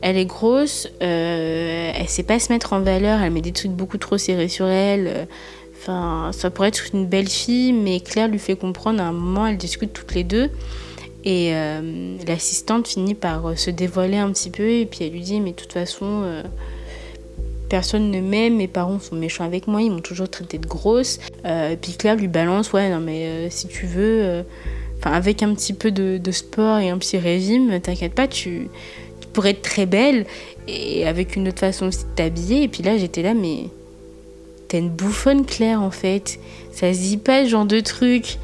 [0.00, 3.98] Elle est grosse, elle sait pas se mettre en valeur, elle met des trucs beaucoup
[3.98, 5.28] trop serrés sur elle.
[5.82, 9.48] Enfin, ça pourrait être une belle fille, mais Claire lui fait comprendre à un moment,
[9.48, 10.48] elles discutent toutes les deux.
[11.24, 15.20] Et euh, l'assistante finit par euh, se dévoiler un petit peu et puis elle lui
[15.20, 16.42] dit mais de toute façon euh,
[17.68, 21.18] personne ne m'aime, mes parents sont méchants avec moi, ils m'ont toujours traité de grosse.
[21.44, 24.44] et puis Claire lui balance ouais non mais si tu veux,
[25.04, 28.68] avec un petit peu de, sport et un petit régime, t'inquiète pas, tu,
[29.20, 30.26] tu, pourrais être très belle
[30.68, 32.64] et avec une autre façon aussi de t'habiller.
[32.64, 33.68] Et puis là j'étais là mais
[34.72, 36.40] t'es une bouffonne Claire en fait,
[36.72, 38.38] ça se dit pas ce genre de truc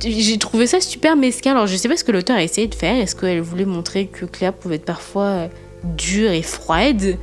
[0.00, 1.52] j'ai trouvé ça super mesquin.
[1.52, 2.94] Alors, je sais pas ce que l'auteur a essayé de faire.
[2.94, 5.48] Est-ce qu'elle voulait montrer que Claire pouvait être parfois euh,
[5.82, 7.16] dure et froide?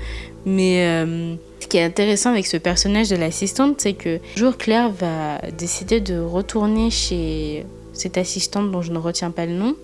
[0.46, 4.58] Mais euh, ce qui est intéressant avec ce personnage de l'assistante, c'est que un jour,
[4.58, 9.76] Claire va décider de retourner chez cette assistante dont je ne retiens pas le nom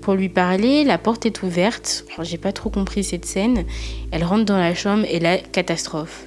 [0.00, 0.84] pour lui parler.
[0.84, 2.06] La porte est ouverte.
[2.22, 3.64] J'ai pas trop compris cette scène.
[4.12, 6.26] Elle rentre dans la chambre et la catastrophe.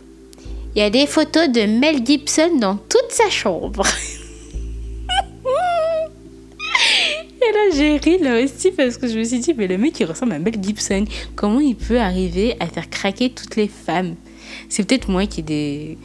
[0.77, 3.83] Il y a des photos de Mel Gibson dans toute sa chambre.
[7.41, 9.99] Et là, j'ai ri là aussi parce que je me suis dit, mais le mec,
[9.99, 11.05] il ressemble à Mel Gibson.
[11.35, 14.13] Comment il peut arriver à faire craquer toutes les femmes?
[14.69, 15.97] C'est peut-être moi qui ai des,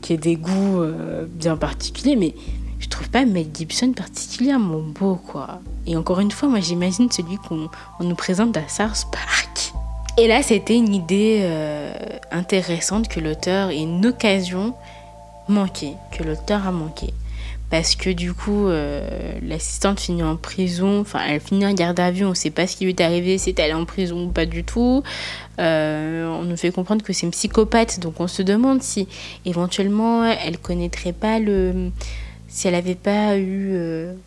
[0.00, 2.34] qui des goûts euh, bien particuliers, mais
[2.78, 5.60] je trouve pas Mel Gibson particulièrement beau, quoi.
[5.86, 7.68] Et encore une fois, moi, j'imagine celui qu'on
[8.00, 9.55] nous présente à South Park.
[10.18, 11.92] Et là, c'était une idée euh,
[12.30, 14.74] intéressante que l'auteur, et une occasion
[15.48, 17.12] manquée, que l'auteur a manqué
[17.68, 22.12] parce que du coup, euh, l'assistante finit en prison, enfin, elle finit en garde à
[22.12, 24.26] vue, on ne sait pas ce qui lui est arrivé, si elle est en prison
[24.26, 25.02] ou pas du tout.
[25.58, 29.08] Euh, on nous fait comprendre que c'est une psychopathe, donc on se demande si
[29.44, 31.90] éventuellement elle connaîtrait pas le.
[32.46, 33.76] si elle n'avait pas eu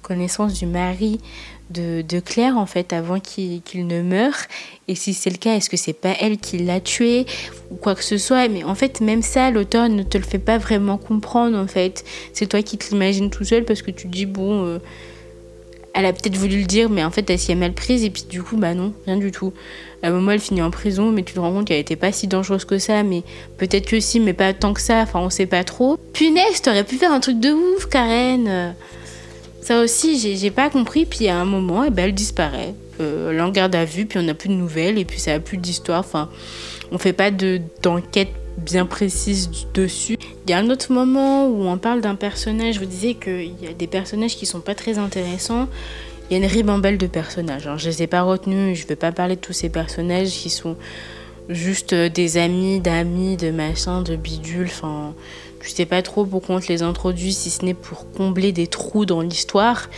[0.02, 1.22] connaissance du mari
[1.70, 4.36] de, Claire en fait avant qu'il ne meure.
[4.88, 7.26] Et si c'est le cas est-ce que c'est pas elle qui l'a tué
[7.72, 8.48] ou quoi que ce soit?
[8.48, 12.04] Mais en fait même ça l'auteur ne te le fait pas vraiment comprendre en fait.
[12.34, 14.80] C'est toi qui te l'imagines tout seul parce que tu dis bon euh,
[15.94, 18.04] elle a peut-être voulu le dire mais en fait elle s'y est mal prise.
[18.04, 19.54] Et puis du coup bah non rien du tout.
[20.02, 22.12] À un moment elle finit en prison mais tu te rends compte qu'elle était pas
[22.12, 23.04] si dangereuse que ça.
[23.04, 23.24] Mais
[23.58, 25.02] peut-être que si mais pas tant que ça.
[25.02, 25.98] Enfin on sait pas trop.
[26.14, 28.76] Punaise t'aurais pu faire un truc de ouf Karen
[29.70, 31.06] ça aussi, j'ai pas compris.
[31.06, 32.74] Puis à un moment, eh ben, elle disparaît.
[33.00, 35.40] Euh, elle garde à vue, puis on n'a plus de nouvelles, et puis ça n'a
[35.40, 36.00] plus d'histoire.
[36.00, 36.28] Enfin,
[36.92, 40.18] on fait pas d'enquête bien précise dessus.
[40.48, 42.76] Il y a un autre moment où on parle d'un personnage.
[42.76, 45.68] Je vous disais qu'il y a des personnages qui sont pas très intéressants.
[46.30, 47.68] Il y a une ribambelle de personnages.
[47.68, 48.76] Alors, je les ai pas retenus.
[48.76, 50.78] Je vais pas parler de tous ces personnages qui sont
[51.48, 54.66] juste des amis, d'amis, de machin, de bidule.
[54.66, 55.14] Enfin
[55.62, 58.68] je sais pas trop pourquoi on te les introduit, si ce n'est pour combler des
[58.68, 59.90] trous dans l'histoire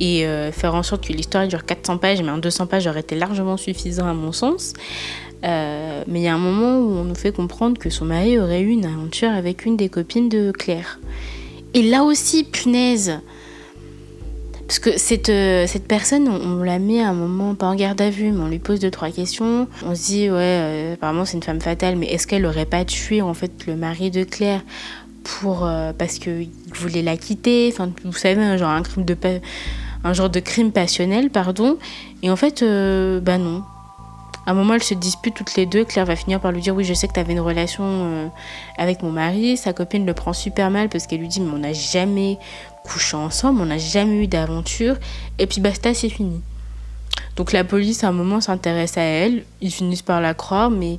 [0.00, 3.00] et euh, faire en sorte que l'histoire dure 400 pages, mais en 200 pages aurait
[3.00, 4.72] été largement suffisant à mon sens.
[5.44, 8.38] Euh, mais il y a un moment où on nous fait comprendre que son mari
[8.38, 11.00] aurait eu une aventure avec une des copines de Claire.
[11.72, 13.20] Et là aussi, punaise
[14.66, 18.00] Parce que cette, euh, cette personne, on, la met à un moment, pas en garde
[18.00, 19.68] à vue, mais on lui pose deux, trois questions.
[19.86, 23.22] On se dit, ouais, apparemment c'est une femme fatale, mais est-ce qu'elle aurait pas tué
[23.22, 24.62] en fait le mari de Claire?
[25.24, 27.70] Pour euh, parce qu'il voulait la quitter.
[27.72, 29.16] Enfin vous savez un genre un crime de
[30.04, 31.78] un genre de crime passionnel pardon.
[32.22, 33.62] Et en fait euh, bah non.
[34.46, 35.84] À un moment elles se disputent toutes les deux.
[35.84, 38.26] Claire va finir par lui dire oui je sais que tu avais une relation euh,
[38.78, 39.56] avec mon mari.
[39.56, 42.38] Sa copine le prend super mal parce qu'elle lui dit mais on n'a jamais
[42.84, 43.60] couché ensemble.
[43.60, 44.96] On n'a jamais eu d'aventure.
[45.38, 46.40] Et puis basta c'est fini.
[47.36, 49.44] Donc la police à un moment s'intéresse à elle.
[49.60, 50.98] Ils finissent par la croire mais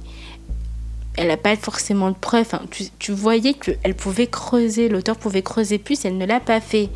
[1.17, 2.47] elle n'a pas forcément de preuves.
[2.69, 6.89] tu, tu, voyais qu'elle pouvait creuser, l'auteur pouvait creuser plus, elle ne l'a pas fait.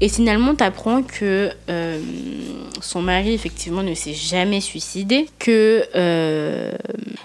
[0.00, 2.00] Et finalement, tu apprends que euh,
[2.80, 6.72] son mari, effectivement, ne s'est jamais suicidé, que euh,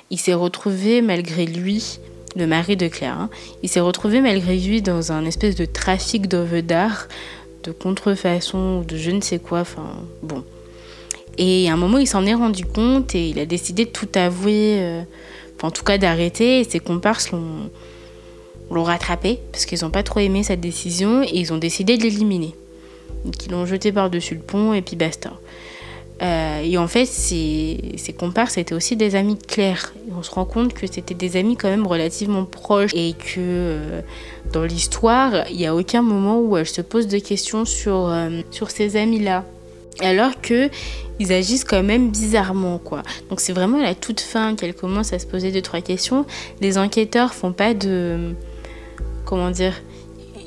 [0.09, 1.99] il s'est retrouvé malgré lui,
[2.35, 3.29] le mari de Claire, hein,
[3.63, 7.07] il s'est retrouvé malgré lui dans un espèce de trafic d'œuvres d'art,
[7.63, 10.43] de contrefaçon, de je ne sais quoi, enfin, bon.
[11.37, 14.07] Et à un moment, il s'en est rendu compte et il a décidé de tout
[14.15, 14.79] avouer.
[14.81, 15.01] Euh,
[15.63, 16.63] en tout cas d'arrêter.
[16.63, 21.57] Ses comparses l'ont, rattrapé parce qu'ils n'ont pas trop aimé cette décision et ils ont
[21.57, 22.55] décidé de l'éliminer.
[23.45, 25.31] Ils l'ont jeté par-dessus le pont et puis basta.
[26.21, 29.93] Euh, et en fait, ces comparses étaient aussi des amis de Claire.
[30.17, 34.01] On se rend compte que c'était des amis quand même relativement proches et que euh,
[34.53, 38.41] dans l'histoire, il n'y a aucun moment où elle se pose de questions sur, euh,
[38.51, 39.43] sur ces amis-là.
[39.99, 40.69] Alors que
[41.19, 43.01] ils agissent quand même bizarrement, quoi.
[43.29, 46.25] Donc c'est vraiment à la toute fin qu'elle commence à se poser deux trois questions.
[46.61, 48.33] Les enquêteurs font pas de
[49.25, 49.73] comment dire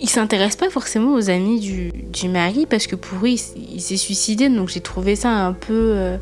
[0.00, 3.96] il s'intéresse pas forcément aux amis du, du mari parce que pour eux, il, s'est
[3.96, 4.48] suicidé.
[4.48, 6.16] Donc j'ai trouvé ça un peu, euh,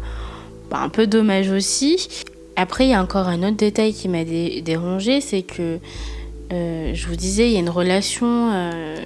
[0.70, 2.08] bah, un peu dommage aussi.
[2.56, 5.78] Après, il y a encore un autre détail qui m'a dérangé, c'est que
[6.52, 8.96] euh, je vous disais, il y a une relation euh,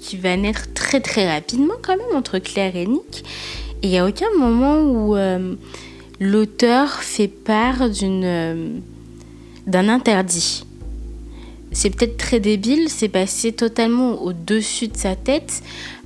[0.00, 3.24] qui, va naître très très rapidement quand même entre Claire et Nick.
[3.82, 5.14] Et il n'y a aucun moment où
[6.18, 7.88] l'auteur fait part
[9.66, 10.64] d'un interdit
[11.72, 15.62] c'est peut-être très débile, c'est passé totalement au-dessus de sa tête.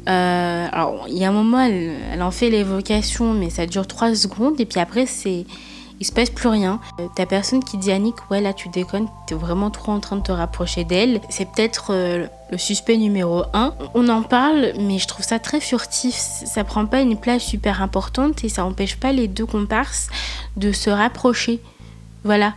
[0.08, 4.14] Euh, alors, il y a un moment, elle, en fait l'évocation, mais ça dure trois
[4.14, 5.44] secondes, et puis après, c'est.
[6.02, 6.80] Il se passe plus rien.
[6.98, 10.00] Euh, ta personne qui dit à Nick, ouais, là tu déconnes, t'es vraiment trop en
[10.00, 11.20] train de te rapprocher d'elle.
[11.28, 13.72] C'est peut-être euh, le suspect numéro un.
[13.94, 16.16] On en parle, mais je trouve ça très furtif.
[16.16, 20.08] Ça prend pas une place super importante et ça empêche pas les deux comparses
[20.56, 21.60] de se rapprocher.
[22.24, 22.54] Voilà.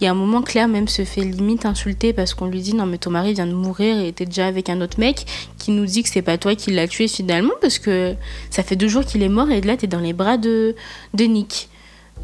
[0.00, 2.74] Il y a un moment, Claire même se fait limite insulter parce qu'on lui dit
[2.74, 5.24] non mais ton mari vient de mourir et était déjà avec un autre mec
[5.56, 8.16] qui nous dit que c'est pas toi qui l'as tué finalement parce que
[8.50, 10.74] ça fait deux jours qu'il est mort et là t'es dans les bras de,
[11.14, 11.68] de Nick.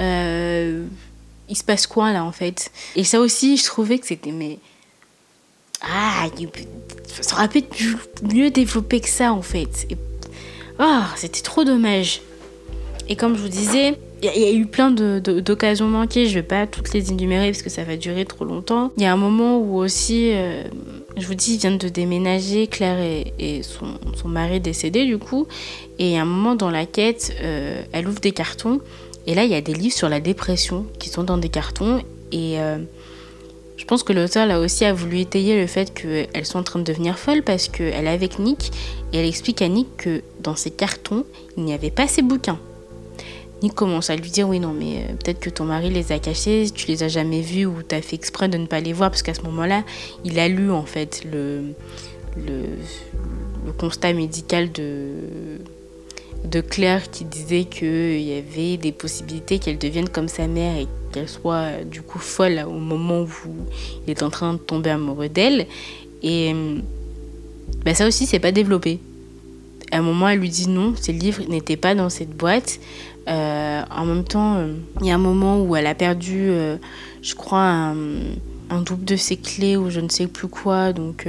[0.01, 0.85] Euh,
[1.49, 2.71] il se passe quoi là en fait?
[2.97, 4.59] Et ça aussi, je trouvais que c'était mais
[5.83, 6.27] ah,
[7.21, 9.87] ça aurait pu être mieux développé que ça en fait.
[10.79, 12.23] Ah, c'était trop dommage.
[13.09, 16.67] Et comme je vous disais, il y, a eu plein d'occasions manquées, je vais pas
[16.67, 18.91] toutes les énumérer parce que ça va durer trop longtemps.
[18.97, 20.63] Il y a un moment où aussi, euh,
[21.19, 22.99] je vous dis, ils viennent de déménager, Claire
[23.39, 23.87] et, son,
[24.17, 25.47] son, mari décédé du coup.
[25.99, 28.81] Et il y a un moment dans la quête, euh, elle ouvre des cartons.
[29.27, 32.03] Et là, il y a des livres sur la dépression qui sont dans des cartons.
[32.33, 32.79] Et euh,
[33.77, 36.79] je pense que l'auteur là aussi a voulu étayer le fait qu'elles sont en train
[36.79, 38.71] de devenir folles parce qu'elle est avec Nick
[39.13, 41.25] et elle explique à Nick que dans ces cartons,
[41.57, 42.59] il n'y avait pas ces bouquins.
[43.63, 46.19] Nick commence à lui dire oui non mais euh, peut-être que ton mari les a
[46.19, 48.93] cachés, tu les as jamais vus ou tu as fait exprès de ne pas les
[48.93, 49.85] voir parce qu'à ce moment-là,
[50.25, 51.75] il a lu en fait le,
[52.37, 55.59] le, constat médical de,
[56.45, 60.87] de Claire qui disait qu'il y avait des possibilités qu'elle devienne comme sa mère et
[61.13, 63.51] qu'elle soit du coup folle au moment où
[64.07, 65.67] il est en train de tomber amoureux d'elle.
[66.23, 66.55] Et
[67.85, 68.99] ben ça aussi, c'est pas développé.
[69.93, 72.81] À un moment, elle lui dit non, ces livres n'étaient pas dans cette boîte.
[73.29, 76.77] Euh, en même temps, euh, il y a un moment où elle a perdu, euh,
[77.23, 77.95] je crois,
[78.71, 80.93] un, double de ses clés ou je ne sais plus quoi.
[80.93, 81.27] Donc,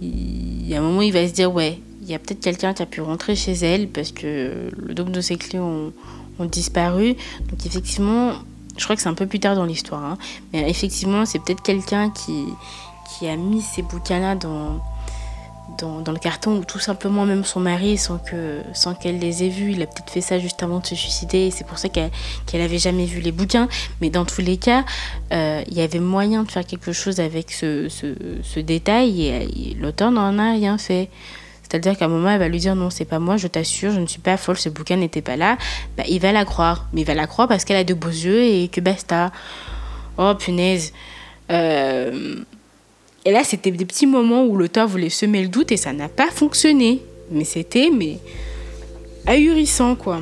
[0.00, 2.40] il y a un moment où il va se dire ouais, il y a peut-être
[2.40, 5.92] quelqu'un qui a pu rentrer chez elle parce que le double de ses clés ont,
[6.40, 7.14] disparu.
[7.48, 8.32] Donc, effectivement,
[8.76, 10.04] je crois que c'est un peu plus tard dans l'histoire.
[10.04, 10.18] Hein.
[10.52, 12.46] mais effectivement, c'est peut-être quelqu'un qui,
[13.08, 14.80] qui a mis ces bouquins-là dans
[15.78, 19.48] dans, le carton ou tout simplement même son mari sans que sans qu'elle les ait
[19.48, 19.72] vus.
[19.72, 22.10] Il a peut-être fait ça juste avant de se suicider et c'est pour ça qu'elle
[22.46, 23.68] qu'elle avait jamais vu les bouquins.
[24.00, 24.84] Mais dans tous les cas,
[25.32, 30.10] euh, il y avait moyen de faire quelque chose avec ce, ce, détail et, l'auteur
[30.10, 31.08] n'en a rien fait.
[31.74, 33.98] C'est-à-dire qu'à un moment, elle va lui dire non, c'est pas moi, je t'assure, je
[33.98, 35.58] ne suis pas folle, ce bouquin n'était pas là.
[35.96, 36.86] Bah, il va la croire.
[36.92, 39.32] Mais il va la croire parce qu'elle a de beaux yeux et que basta.
[40.16, 40.92] Oh punaise.
[41.50, 42.36] Euh,
[43.24, 46.08] et là, c'était des petits moments où l'auteur voulait semer le doute et ça n'a
[46.08, 47.02] pas fonctionné.
[47.32, 48.18] Mais c'était mais
[49.26, 50.20] ahurissant quoi.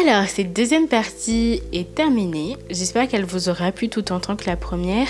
[0.00, 2.56] Alors, cette deuxième partie est terminée.
[2.70, 5.08] J'espère qu'elle vous aura plu tout autant que la première.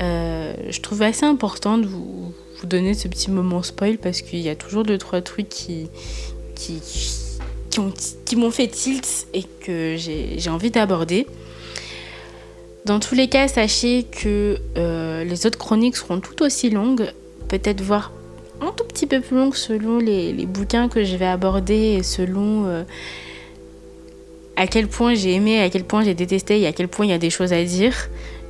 [0.00, 4.40] Euh, je trouve assez important de vous, vous, donner ce petit moment spoil parce qu'il
[4.40, 5.88] y a toujours deux, trois trucs qui,
[6.54, 6.80] qui,
[8.24, 11.26] qui m'ont fait tilt et que j'ai envie d'aborder.
[12.84, 17.12] Dans tous les cas, sachez que euh, les autres chroniques seront tout aussi longues,
[17.48, 18.12] peut-être voire
[18.60, 22.66] un tout petit peu plus longues selon les, bouquins que je vais aborder et selon
[22.66, 22.84] euh,
[24.56, 27.10] à quel point j'ai aimé, à quel point j'ai détesté et à quel point il
[27.10, 27.94] y a des choses à dire.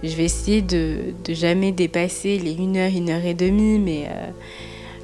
[0.02, 4.30] Je vais essayer de, jamais dépasser les 1 heure, 1 heure et demie, mais, euh,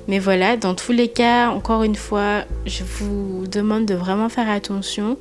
[0.08, 4.48] mais voilà, dans tous les cas, encore une fois, je vous demande de vraiment faire
[4.48, 5.18] attention.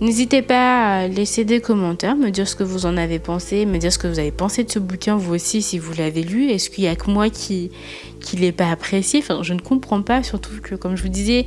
[0.00, 3.76] N'hésitez pas à laisser des commentaires, me dire ce que vous en avez pensé, me
[3.76, 6.48] dire ce que vous avez pensé de ce bouquin vous aussi si vous l'avez lu.
[6.50, 7.70] Est-ce qu'il y a que moi qui
[8.18, 9.20] qui l'ai pas apprécié?
[9.20, 11.44] Enfin, je ne comprends pas, surtout que comme je vous disais,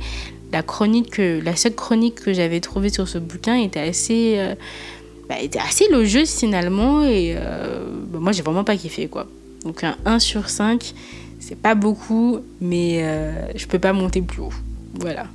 [0.52, 4.54] la chronique, la seule chronique que j'avais trouvée sur ce bouquin était assez, euh,
[5.28, 9.26] bah, était assez logieuse finalement et euh, bah, moi j'ai vraiment pas kiffé quoi.
[9.64, 10.94] Donc un 1 sur 5,
[11.40, 14.52] c'est pas beaucoup, mais euh, je peux pas monter plus haut.
[14.94, 15.26] Voilà.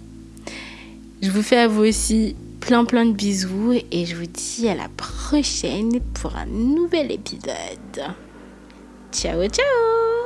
[1.22, 4.76] Je vous fais à vous aussi plein plein de bisous et je vous dis à
[4.76, 8.14] la prochaine pour un nouvel épisode.
[9.12, 10.18] Ciao ciao